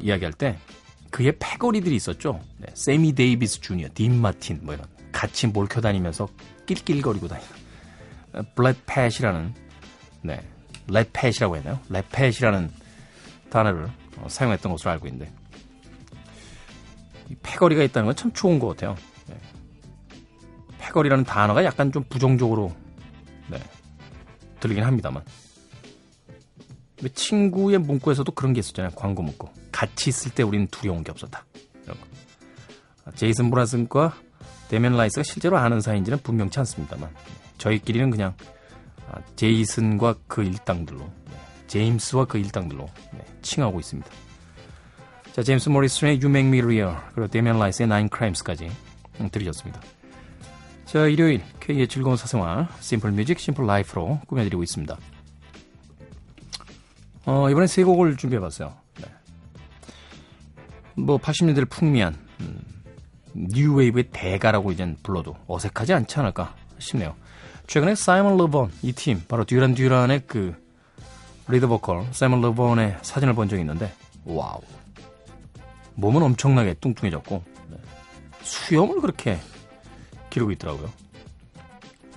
이야기할 0.00 0.32
때 0.32 0.58
그의 1.10 1.36
패거리들이 1.38 1.94
있었죠. 1.94 2.40
네, 2.58 2.66
세미 2.74 3.14
데이비스 3.14 3.60
주니어, 3.60 3.88
딘 3.94 4.20
마틴 4.20 4.60
뭐 4.62 4.74
이런 4.74 4.86
같이 5.12 5.46
몰켜 5.46 5.80
다니면서 5.80 6.28
낄낄거리고 6.66 7.28
다니는 7.28 7.48
Rat 8.56 8.77
Pack이라는 8.77 9.54
네, 10.22 10.42
Rat 10.88 11.05
Pack이라고 11.05 11.56
했나요? 11.56 11.78
Rat 11.88 12.06
Pack이라는 12.06 12.70
단어를 13.48 13.88
어, 14.18 14.26
사용했던 14.28 14.72
것으로 14.72 14.90
알고 14.90 15.06
있는데 15.06 15.32
패거리가 17.42 17.82
있다는 17.82 18.06
건 18.06 18.14
참 18.16 18.32
좋은 18.32 18.58
것 18.58 18.68
같아요. 18.68 18.96
네. 19.28 19.36
패거리라는 20.78 21.24
단어가 21.24 21.64
약간 21.64 21.90
좀 21.92 22.04
부정적으로 22.08 22.72
네, 23.48 23.58
들리긴 24.60 24.84
합니다만. 24.84 25.22
친구의 27.14 27.78
문구에서도 27.78 28.30
그런 28.32 28.52
게 28.54 28.60
있었잖아요. 28.60 28.92
광고 28.94 29.22
문구. 29.22 29.48
같이 29.72 30.08
있을 30.10 30.30
때 30.32 30.42
우리는 30.42 30.66
두려운 30.68 31.04
게 31.04 31.10
없었다. 31.10 31.44
이런 31.84 31.98
거. 32.00 32.06
아, 33.04 33.10
제이슨 33.12 33.50
므라즈와 33.50 34.14
데미안 34.68 34.96
라이스가 34.96 35.22
실제로 35.22 35.58
아는 35.58 35.80
사이인지는 35.82 36.20
분명치 36.22 36.58
않습니다만 36.60 37.10
저희끼리는 37.58 38.08
그냥 38.10 38.34
아, 39.10 39.20
제이슨과 39.36 40.14
그 40.26 40.42
일당들로 40.44 41.00
네, 41.00 41.36
제임스와 41.66 42.24
그 42.24 42.38
일당들로 42.38 42.88
네, 43.12 43.24
칭하고 43.42 43.80
있습니다. 43.80 44.10
자, 45.34 45.42
제임스 45.42 45.68
모리슨의 45.68 46.20
You 46.22 46.28
Make 46.28 46.46
Me 46.48 46.60
Real 46.60 46.96
그리고 47.12 47.26
데미안 47.26 47.58
라이스의 47.58 47.86
Nine 47.86 48.08
Crimes까지 48.12 48.70
들으셨습니다. 49.32 49.80
자, 50.84 51.06
일요일 51.06 51.42
K의 51.60 51.88
즐거운 51.88 52.16
사생활 52.16 52.68
Simple 52.78 53.10
Music 53.10 53.40
Simple 53.40 53.66
Life로 53.66 54.20
꾸며드리고 54.28 54.62
있습니다. 54.62 54.96
어, 57.26 57.50
이번엔 57.50 57.66
세 57.66 57.82
곡을 57.82 58.16
준비해봤어요. 58.16 58.72
네. 59.00 59.06
뭐 60.94 61.18
80년대를 61.18 61.68
풍미한 61.68 62.16
음, 62.40 62.60
뉴웨이브의 63.32 64.10
대가라고 64.12 64.70
이젠 64.70 64.96
불러도 65.02 65.36
어색하지 65.48 65.94
않지 65.94 66.20
않을까 66.20 66.54
싶네요. 66.78 67.16
최근에 67.66 67.96
사이먼 67.96 68.36
르본 68.36 68.70
이 68.82 68.92
팀 68.92 69.22
바로 69.26 69.44
듀란 69.44 69.74
듀란의 69.74 70.24
그 70.28 70.54
리더 71.48 71.66
보컬 71.66 72.06
사이먼 72.12 72.40
르본의 72.40 72.98
사진을 73.02 73.34
본 73.34 73.48
적이 73.48 73.62
있는데 73.62 73.92
와우 74.26 74.60
몸은 75.94 76.22
엄청나게 76.22 76.74
뚱뚱해졌고 76.74 77.42
네. 77.68 77.76
수염을 78.42 79.00
그렇게 79.00 79.38
기르고 80.30 80.50
있더라고요. 80.52 80.92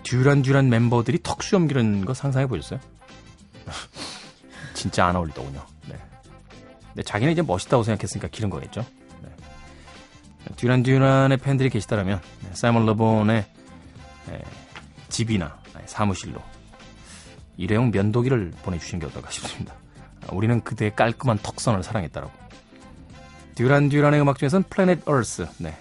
듀란 0.04 0.42
듀란 0.42 0.70
멤버들이 0.70 1.20
턱 1.22 1.44
수염 1.44 1.68
기르는 1.68 2.06
거 2.06 2.14
상상해 2.14 2.48
보셨어요? 2.48 2.80
진짜 4.74 5.06
안 5.06 5.16
어울리더군요. 5.16 5.62
네. 5.88 5.96
근데 6.88 7.04
자기는 7.04 7.34
이제 7.34 7.42
멋있다고 7.42 7.84
생각했으니까 7.84 8.28
기른 8.30 8.50
거겠죠. 8.50 8.86
네. 9.22 9.30
듀란 10.56 10.84
듀란의 10.84 11.38
팬들이 11.38 11.70
계시다면 11.70 12.22
네. 12.44 12.50
사이먼 12.54 12.86
르본의 12.86 13.46
네. 14.28 14.44
집이나 15.10 15.58
사무실로 15.86 16.42
일회용 17.58 17.92
면도기를 17.92 18.52
보내주신 18.64 19.00
게 19.00 19.08
어떨까 19.08 19.30
싶습니다. 19.32 19.74
우리는 20.32 20.62
그대의 20.62 20.96
깔끔한 20.96 21.40
턱선을 21.40 21.84
사랑했다라고. 21.84 22.32
듀란 23.58 23.90
듀란의 23.90 24.22
음악 24.22 24.38
중에서는 24.38 24.66
Planet 24.70 25.08
Earth. 25.08 25.48
네. 25.58 25.76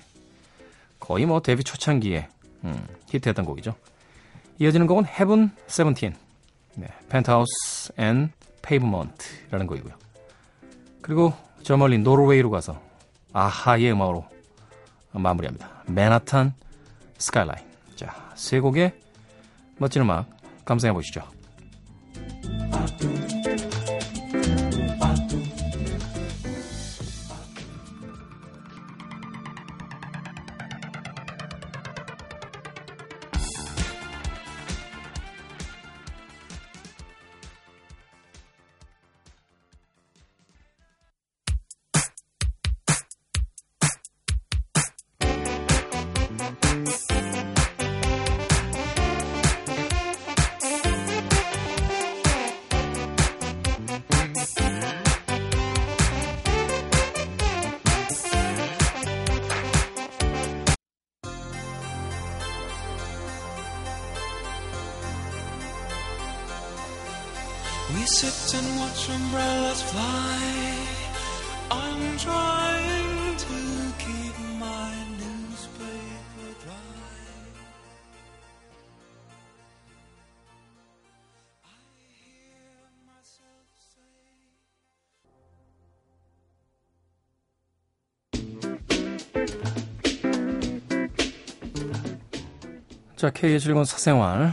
거의 0.99 1.27
뭐 1.27 1.43
데뷔 1.43 1.63
초창기에 1.63 2.27
음, 2.65 2.87
히트했던 3.11 3.45
곡이죠. 3.45 3.75
이어지는 4.59 4.87
곡은 4.87 5.05
헤븐 5.05 5.51
세븐틴. 5.67 6.17
네, 6.77 6.89
Penthouse 7.11 7.93
and 7.99 8.33
Pavement라는 8.63 9.67
곡이고요. 9.67 9.93
그리고 11.03 11.35
저 11.63 11.77
멀리 11.77 11.99
노르웨이로 11.99 12.49
가서 12.49 12.81
아하의 13.35 13.93
음악으로 13.93 14.27
마무리합니다. 15.13 15.69
Manhattan 15.87 16.55
Skyline. 17.19 17.63
자, 17.95 18.33
세 18.37 18.59
곡의 18.59 18.95
멋진 19.77 20.01
음악 20.01 20.31
감상해 20.65 20.95
보시죠. 20.95 21.23
자, 93.17 93.31
K의 93.31 93.59
즐거운 93.59 93.87
사생활 93.87 94.53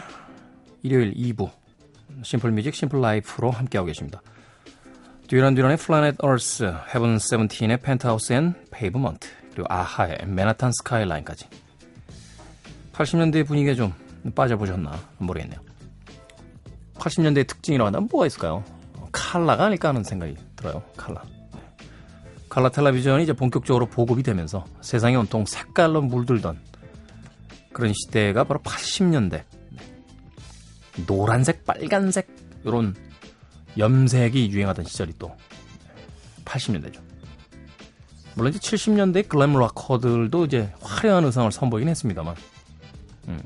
일요일 0.84 1.14
2부 1.16 1.52
Simple 2.22 2.50
Music 2.52 2.74
Simple 2.74 3.02
Life로 3.02 3.52
함께하고 3.52 3.88
계십니다. 3.88 4.22
듀란 5.28 5.54
듀란의 5.54 5.76
Planet 5.76 6.16
Earth, 6.20 6.74
헤븐 6.96 7.20
세븐틴의 7.20 7.82
Penthouse 7.82 8.32
and 8.32 8.54
Pavement, 8.72 9.28
그리고 9.52 9.68
아하의 9.70 10.20
Manhattan 10.28 10.72
Skyline까지 10.72 11.46
80년대 12.94 13.46
분위기에 13.46 13.76
좀 13.76 13.92
빠져보셨나 14.34 14.98
모르겠네요. 15.18 15.60
80년대의 16.96 17.48
특징이라고 17.48 17.88
한다면 17.88 18.08
뭐가 18.10 18.28
있을까요? 18.28 18.64
칼라가 19.12 19.66
아닐까 19.66 19.90
하는 19.90 20.06
생각이 20.06 20.38
들어요. 20.56 20.82
칼라. 20.96 21.22
네. 21.54 21.60
칼라 22.48 22.70
텔레비전이 22.70 23.24
이제 23.24 23.34
본격적으로 23.34 23.88
보급이 23.88 24.24
되면서 24.24 24.64
세상이 24.80 25.18
온통 25.18 25.46
색깔로 25.46 26.02
물들던 26.02 26.73
그런 27.74 27.94
시대가 27.94 28.44
바로 28.44 28.60
80년대. 28.62 29.44
노란색, 31.08 31.66
빨간색 31.66 32.28
이런 32.64 32.96
염색이 33.78 34.52
유행하던 34.52 34.86
시절이 34.86 35.14
또 35.18 35.36
80년대죠. 36.46 37.02
물론 38.36 38.54
이제 38.54 38.60
70년대 38.60 39.28
글램 39.28 39.54
락커들도 39.54 40.46
이제 40.46 40.72
화려한 40.82 41.26
의상을 41.26 41.52
선보이긴 41.52 41.90
했습니다만, 41.90 42.36
음, 43.28 43.42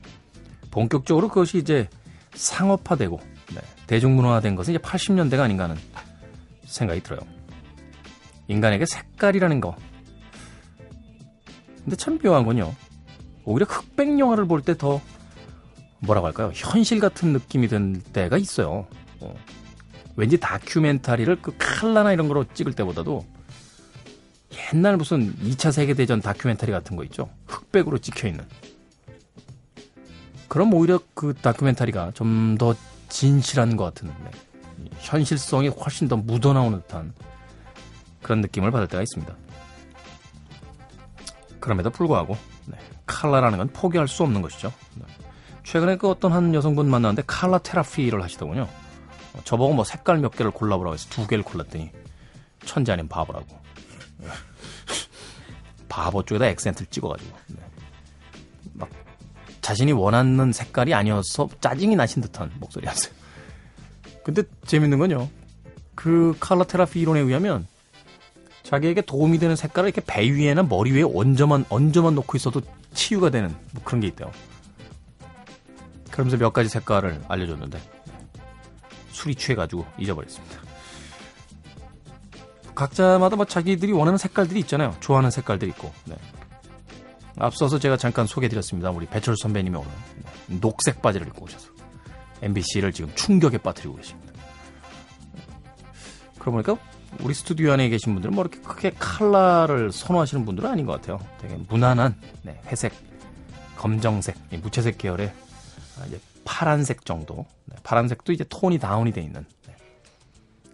본격적으로 0.72 1.28
그것이 1.30 1.58
이제 1.58 1.90
상업화되고 2.34 3.20
네, 3.54 3.62
대중문화화된 3.88 4.56
것은 4.56 4.76
이제 4.76 4.82
80년대가 4.82 5.42
아닌가 5.42 5.64
하는 5.64 5.78
생각이 6.66 7.02
들어요. 7.02 7.20
인간에게 8.48 8.86
색깔이라는 8.86 9.62
거. 9.62 9.76
근데 11.84 11.96
참 11.96 12.18
묘한 12.20 12.46
건요. 12.46 12.74
오히려 13.48 13.66
흑백 13.66 14.20
영화를 14.20 14.46
볼 14.46 14.62
때 14.62 14.74
더 14.76 15.02
뭐라고 16.00 16.28
할까요? 16.28 16.52
현실 16.54 17.00
같은 17.00 17.34
느낌이 17.34 17.68
든 17.68 18.02
때가 18.14 18.38
있어요. 18.38 18.86
어. 19.20 19.34
왠지 20.16 20.38
다큐멘터리를 20.40 21.42
그 21.42 21.56
칼라나 21.58 22.12
이런 22.14 22.28
거로 22.28 22.44
찍을 22.54 22.74
때보다도 22.74 23.26
옛날 24.74 24.98
무슨 24.98 25.34
2차 25.38 25.72
세계대전 25.72 26.22
다큐멘터리 26.22 26.72
같은 26.72 26.96
거 26.96 27.04
있죠? 27.06 27.30
흑백으로 27.48 27.98
찍혀 28.00 28.28
있는. 28.28 28.46
그럼 30.48 30.74
오히려 30.74 31.00
그 31.14 31.34
다큐멘터리가 31.34 32.12
좀 32.14 32.58
더 32.58 32.76
진실한 33.10 33.78
것 33.78 33.86
같은, 33.86 34.08
네. 34.24 34.90
현실성이 35.00 35.70
훨씬 35.70 36.08
더 36.10 36.18
묻어나오는 36.18 36.82
듯한 36.82 37.14
그런 38.22 38.42
느낌을 38.42 38.70
받을 38.72 38.88
때가 38.88 39.02
있습니다. 39.02 39.34
그럼에도 41.62 41.90
불구하고, 41.90 42.36
네. 42.66 42.78
칼라라는 43.08 43.58
건 43.58 43.70
포기할 43.70 44.08
수 44.08 44.24
없는 44.24 44.42
것이죠. 44.42 44.72
네. 44.96 45.06
최근에 45.64 45.98
그 45.98 46.10
어떤 46.10 46.32
한 46.32 46.54
여성분 46.54 46.90
만났는데 46.90 47.24
칼라 47.26 47.58
테라피를 47.58 48.22
하시더군요. 48.22 48.70
어, 49.34 49.42
저보고 49.44 49.74
뭐 49.74 49.84
색깔 49.84 50.20
몇 50.20 50.30
개를 50.30 50.52
골라보라고 50.52 50.94
해서 50.94 51.08
두 51.10 51.26
개를 51.28 51.44
골랐더니 51.44 51.92
천재 52.66 52.92
아닌 52.92 53.08
바보라고. 53.08 53.48
바보 55.90 56.24
쪽에다 56.24 56.46
액센트를 56.48 56.88
찍어가지고. 56.90 57.38
네. 57.48 57.58
막 58.74 58.90
자신이 59.62 59.94
원하는 59.94 60.52
색깔이 60.54 60.94
아니어서 60.94 61.50
짜증이 61.60 61.96
나신 61.96 62.22
듯한 62.22 62.52
목소리였어요. 62.60 63.14
근데 64.24 64.44
재밌는 64.66 65.00
건요. 65.00 65.30
그 65.96 66.36
칼라 66.40 66.64
테라피 66.64 67.00
이론에 67.00 67.22
의하면 67.22 67.68
자기에게 68.64 69.02
도움이 69.02 69.40
되는 69.40 69.56
색깔을 69.56 69.90
이렇게 69.90 70.02
배 70.06 70.30
위에나 70.30 70.64
머리 70.64 70.92
위에 70.92 71.04
얹어만 71.04 71.66
얹어만 71.70 72.16
놓고 72.16 72.36
있어도 72.38 72.62
치유가 72.98 73.30
되는 73.30 73.56
뭐 73.72 73.84
그런 73.86 74.02
게 74.02 74.08
있대요. 74.08 74.32
그러면서 76.12 76.36
몇 76.38 76.52
가지 76.52 76.68
색깔을 76.68 77.22
알려줬는데 77.28 77.80
술이 79.12 79.36
취해가지고 79.36 79.86
잊어버렸습니다. 80.00 80.58
각자마다 82.74 83.36
뭐 83.36 83.46
자기들이 83.46 83.92
원하는 83.92 84.18
색깔들이 84.18 84.60
있잖아요. 84.62 84.96
좋아하는 85.00 85.32
색깔들이 85.32 85.72
있고. 85.72 85.94
네. 86.06 86.16
앞서서 87.38 87.78
제가 87.78 87.98
잠깐 87.98 88.26
소개해드렸습니다. 88.26 88.90
우리 88.90 89.06
배철 89.06 89.36
선배님이 89.38 89.78
오늘 89.78 89.90
네. 90.48 90.60
녹색 90.60 91.02
바지를 91.02 91.28
입고 91.28 91.46
오셔서 91.46 91.70
MBC를 92.42 92.92
지금 92.92 93.14
충격에 93.16 93.60
빠뜨리고 93.60 93.96
계십니다. 93.96 94.34
그러고 96.40 96.64
보니까 96.64 96.78
우리 97.22 97.34
스튜디오 97.34 97.72
안에 97.72 97.90
계신 97.90 98.14
분들은 98.14 98.36
뭐 98.36 98.44
이렇게 98.44 98.60
크게 98.60 98.92
칼라를 98.98 99.92
선호하시는 99.92 100.46
분들은 100.46 100.70
아닌 100.70 100.86
것 100.86 100.94
같아요. 100.94 101.20
되게 101.40 101.56
무난한 101.56 102.16
네, 102.44 102.62
회색, 102.68 102.94
검정색, 103.76 104.36
무채색 104.62 104.98
계열의 104.98 105.34
이제 106.08 106.20
파란색 106.46 107.06
정도. 107.06 107.46
네, 107.66 107.76
파란색도 107.84 108.34
이제 108.34 108.46
톤이 108.48 108.80
다운이 108.80 109.12
돼 109.12 109.22
있는. 109.22 109.46
네. 109.66 109.76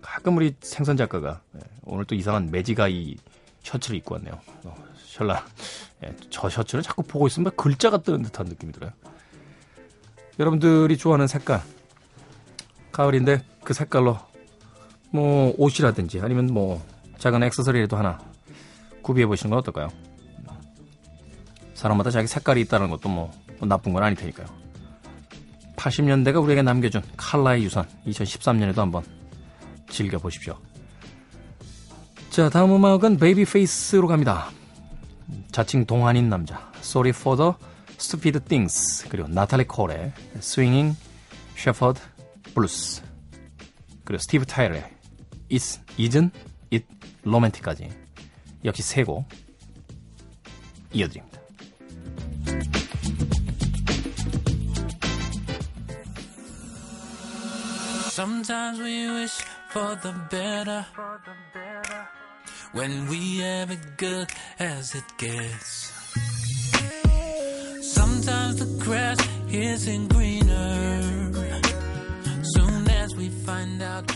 가끔 0.02 0.38
우리 0.38 0.56
생선 0.62 0.98
작가가 0.98 1.42
네, 1.52 1.62
오늘 1.84 2.06
또 2.06 2.16
이상한 2.16 2.52
매지가이 2.52 3.16
셔츠를 3.64 3.98
입고 3.98 4.16
왔네요. 4.16 4.40
어, 4.66 4.76
셜라. 5.06 5.46
네, 6.02 6.16
저 6.30 6.50
셔츠를 6.50 6.84
자꾸 6.84 7.04
보고 7.04 7.28
있으면 7.28 7.52
글자가 7.56 8.02
뜨는 8.02 8.24
듯한 8.24 8.48
느낌이 8.48 8.74
들어요. 8.74 8.92
여러분들이 10.40 10.98
좋아하는 10.98 11.28
색깔. 11.28 11.62
가을인데 12.92 13.44
그 13.64 13.74
색깔로 13.74 14.20
뭐 15.14 15.54
옷이라든지 15.58 16.20
아니면 16.22 16.48
뭐 16.48 16.84
작은 17.20 17.44
액세서리라도 17.44 17.96
하나 17.96 18.20
구비해 19.04 19.28
보시는 19.28 19.52
건 19.52 19.60
어떨까요? 19.60 19.90
사람마다 21.76 22.10
자기 22.10 22.28
색깔이 22.28 22.62
있다는 22.62 22.90
것도 22.90 23.10
뭐 23.10 23.32
나쁜 23.62 23.94
건 23.94 24.04
아닐 24.04 24.18
테니까요. 24.18 24.48
80년대가 25.76 26.42
우리에게 26.42 26.64
남겨준 26.64 27.04
칼라의 27.16 27.64
유산 27.64 27.86
2013년에도 28.08 28.78
한번 28.78 29.04
즐겨보십시오. 29.88 30.58
자 32.32 32.50
다음 32.50 32.74
음악은 32.76 33.18
베이비페이스로 33.18 34.08
갑니다. 34.08 34.50
자칭 35.52 35.86
동안인 35.86 36.30
남자 36.30 36.72
Sorry 36.78 37.10
for 37.10 37.38
the 37.38 37.54
Stupid 38.00 38.40
Things 38.46 39.08
그리고 39.10 39.28
나탈리 39.28 39.66
콜의 39.66 40.12
Swinging 40.38 40.98
Shepherd 41.56 42.02
Blues 42.56 43.04
그리고 44.04 44.20
스티브 44.22 44.46
타이렐의 44.46 44.93
It's, 45.54 45.80
Isn't 46.00 46.32
It 46.72 46.84
Romantic까지 47.24 47.88
역시 48.66 48.82
세 48.82 49.04
곡 49.04 49.24
이어드립니다. 50.92 51.40
Sometimes 58.10 58.80
we 58.80 59.10
wish 59.10 59.42
for 59.70 59.96
the 60.02 60.14
better 60.30 60.86
when 62.74 63.08
we 63.08 63.40
have 63.40 63.72
it 63.72 63.98
good 63.98 64.28
as 64.60 64.96
it 64.96 65.06
gets. 65.18 65.92
Sometimes 67.82 68.58
the 68.58 68.84
grass 68.84 69.18
isn't 69.52 70.08
greener. 70.10 71.02
Soon 72.56 72.88
as 72.90 73.16
we 73.16 73.30
find 73.46 73.82
out, 73.82 74.12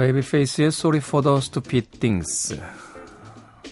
베이비페이스의 0.00 0.68
Sorry 0.68 1.02
for 1.04 1.22
the 1.22 1.36
Stupid 1.36 1.98
Things 1.98 2.58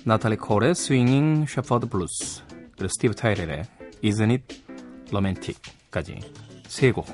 나탈리 0.04 0.36
콜의 0.36 0.72
Swinging 0.72 1.50
Shepherd 1.50 1.88
Blues 1.88 2.42
그리고 2.76 2.88
스티브 2.88 3.14
타이렐의 3.14 3.64
Isn't 4.04 4.30
It 4.30 4.62
Romantic까지 5.08 6.20
세 6.66 6.92
곡 6.92 7.06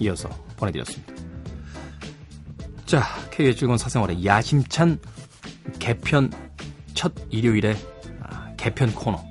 이어서 0.00 0.28
보내드렸습니다. 0.56 1.14
자, 2.84 3.04
K의 3.30 3.54
즐거운 3.54 3.78
사생활의 3.78 4.26
야심찬 4.26 4.98
개편 5.78 6.32
첫 6.94 7.14
일요일의 7.30 7.76
아, 8.24 8.52
개편 8.56 8.92
코너 8.92 9.22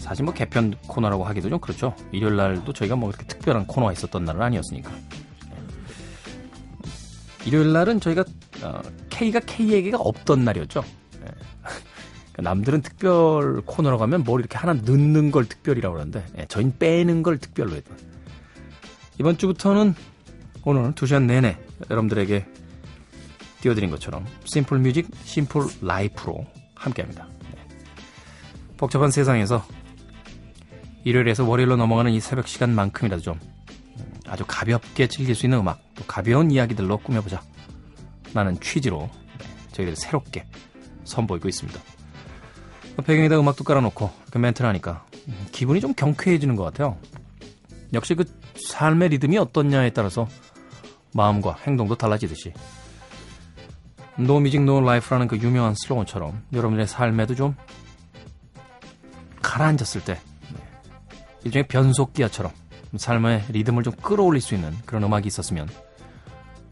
사실 0.00 0.22
뭐 0.26 0.34
개편 0.34 0.74
코너라고 0.86 1.24
하기도 1.24 1.48
좀 1.48 1.60
그렇죠. 1.60 1.96
일요일 2.12 2.36
날도 2.36 2.74
저희가 2.74 2.94
뭐 2.94 3.10
그렇게 3.10 3.26
특별한 3.26 3.66
코너가 3.66 3.92
있었던 3.92 4.26
날은 4.26 4.42
아니었으니까. 4.42 4.90
일요일 7.48 7.72
날은 7.72 7.98
저희가 8.00 8.24
어, 8.62 8.82
K가 9.08 9.40
K에게가 9.40 9.96
없던 9.98 10.44
날이었죠. 10.44 10.84
예. 11.22 11.24
그러니까 12.32 12.42
남들은 12.42 12.82
특별 12.82 13.62
코너라고 13.64 14.02
하면 14.02 14.22
뭘 14.22 14.40
이렇게 14.40 14.58
하나 14.58 14.74
넣는 14.74 15.30
걸 15.30 15.46
특별이라고 15.46 15.94
그러는데 15.94 16.26
예, 16.36 16.44
저희는 16.46 16.78
빼는 16.78 17.22
걸 17.22 17.38
특별로 17.38 17.74
했던. 17.74 17.96
이번 19.18 19.38
주부터는 19.38 19.94
오늘 20.62 20.94
두 20.94 21.06
시간 21.06 21.26
내내 21.26 21.58
여러분들에게 21.90 22.46
띄워드린 23.62 23.90
것처럼 23.90 24.26
Simple 24.44 24.78
Music, 24.80 25.08
Simple 25.24 25.62
Life로 25.80 26.46
함께합니다. 26.74 27.26
네. 27.44 27.76
복잡한 28.76 29.10
세상에서 29.10 29.64
일요일에서 31.04 31.46
월요일로 31.46 31.76
넘어가는 31.76 32.12
이 32.12 32.20
새벽 32.20 32.46
시간만큼이라도 32.46 33.22
좀 33.22 33.40
아주 34.26 34.44
가볍게 34.46 35.06
즐길 35.06 35.34
수 35.34 35.46
있는 35.46 35.60
음악, 35.60 35.80
또 35.87 35.87
가벼운 36.08 36.50
이야기들로 36.50 36.98
꾸며보자. 36.98 37.40
라는 38.34 38.58
취지로 38.60 39.08
네, 39.38 39.46
저희들 39.72 39.96
새롭게 39.96 40.44
선보이고 41.04 41.48
있습니다. 41.48 41.80
배경에다 43.04 43.38
음악도 43.38 43.64
깔아놓고 43.64 44.10
이렇게 44.24 44.38
멘트를 44.38 44.68
하니까 44.68 45.06
음, 45.28 45.46
기분이 45.52 45.80
좀 45.80 45.94
경쾌해지는 45.94 46.56
것 46.56 46.64
같아요. 46.64 46.98
역시 47.94 48.14
그 48.14 48.24
삶의 48.56 49.10
리듬이 49.10 49.38
어떻냐에 49.38 49.90
따라서 49.90 50.28
마음과 51.14 51.58
행동도 51.66 51.94
달라지듯이 51.94 52.52
No 54.18 54.36
Music 54.36 54.62
No 54.62 54.78
Life라는 54.78 55.28
그 55.28 55.38
유명한 55.38 55.74
슬로건처럼 55.74 56.42
여러분들의 56.52 56.86
삶에도 56.86 57.34
좀 57.34 57.54
가라앉았을 59.40 60.04
때 60.04 60.14
네, 60.52 60.60
일종의 61.44 61.68
변속기어처럼 61.68 62.52
삶의 62.96 63.44
리듬을 63.50 63.84
좀 63.84 63.94
끌어올릴 63.94 64.40
수 64.42 64.54
있는 64.54 64.76
그런 64.84 65.04
음악이 65.04 65.28
있었으면 65.28 65.68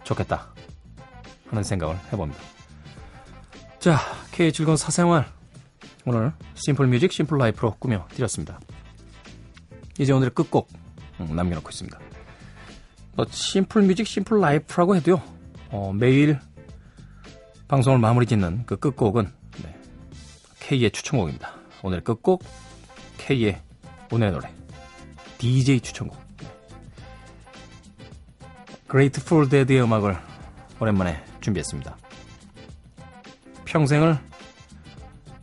좋겠다 0.07 0.55
하는 1.49 1.63
생각을 1.63 1.99
해봅니다. 2.13 2.41
자, 3.79 3.99
K의 4.33 4.53
즐거운 4.53 4.77
사생활 4.77 5.27
오늘 6.05 6.33
Simple 6.55 6.87
Music 6.87 7.13
Simple 7.13 7.37
Life로 7.37 7.75
꾸며 7.79 8.07
드렸습니다. 8.11 8.61
이제 9.99 10.13
오늘의 10.13 10.31
끝곡 10.31 10.69
음, 11.21 11.35
남겨놓고 11.35 11.69
있습니다. 11.69 11.99
뭐 13.15 13.27
Simple 13.29 13.83
Music 13.83 14.07
Simple 14.07 14.41
Life라고 14.41 14.97
해도요 14.97 15.23
어, 15.71 15.93
매일 15.93 16.39
방송을 17.69 17.99
마무리 17.99 18.27
짓는 18.27 18.65
그 18.67 18.77
끝곡은 18.77 19.33
네, 19.63 19.77
K의 20.61 20.91
추천곡입니다. 20.91 21.53
오늘 21.83 22.03
끝곡 22.03 22.45
K의 23.19 23.61
오늘의 24.13 24.33
노래 24.33 24.55
DJ 25.39 25.81
추천곡 25.81 26.26
Grateful 28.91 29.49
Dead의 29.49 29.83
음악을 29.83 30.17
오랜만에 30.81 31.23
준비했습니다. 31.41 31.97
평생을 33.65 34.19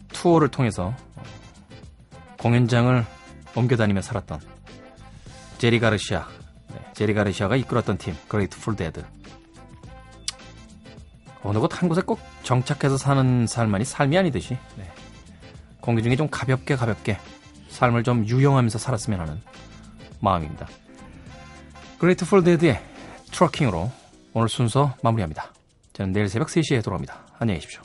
투어를 0.09 0.47
통해서 0.47 0.93
공연장을 2.39 3.05
옮겨다니며 3.55 4.01
살았던 4.01 4.39
제리 5.57 5.79
가르시아, 5.79 6.27
네, 6.69 6.79
제리 6.93 7.13
가르시아가 7.13 7.55
이끌었던 7.55 7.97
팀 7.97 8.15
Grateful 8.29 8.77
Dead. 8.77 9.03
어느 11.43 11.59
곳 11.59 11.73
한 11.73 11.89
곳에 11.89 12.01
꼭 12.01 12.19
정착해서 12.43 12.97
사는 12.97 13.45
삶만이 13.45 13.83
삶이 13.83 14.17
아니듯이 14.17 14.57
네. 14.77 14.89
공기 15.81 16.01
중에 16.01 16.15
좀 16.15 16.29
가볍게 16.29 16.77
가볍게 16.77 17.17
삶을 17.67 18.03
좀 18.03 18.25
유영하면서 18.25 18.79
살았으면 18.79 19.19
하는 19.19 19.41
마음입니다. 20.21 20.67
그레이트풀 21.97 22.43
데드의 22.45 22.81
Truckin'으로 23.33 23.91
오늘 24.33 24.47
순서 24.47 24.95
마무리합니다. 25.03 25.51
저는 25.93 26.13
내일 26.13 26.29
새벽 26.29 26.47
3시에 26.47 26.83
돌아옵니다. 26.83 27.19
안녕히 27.39 27.59
계십시오. 27.59 27.81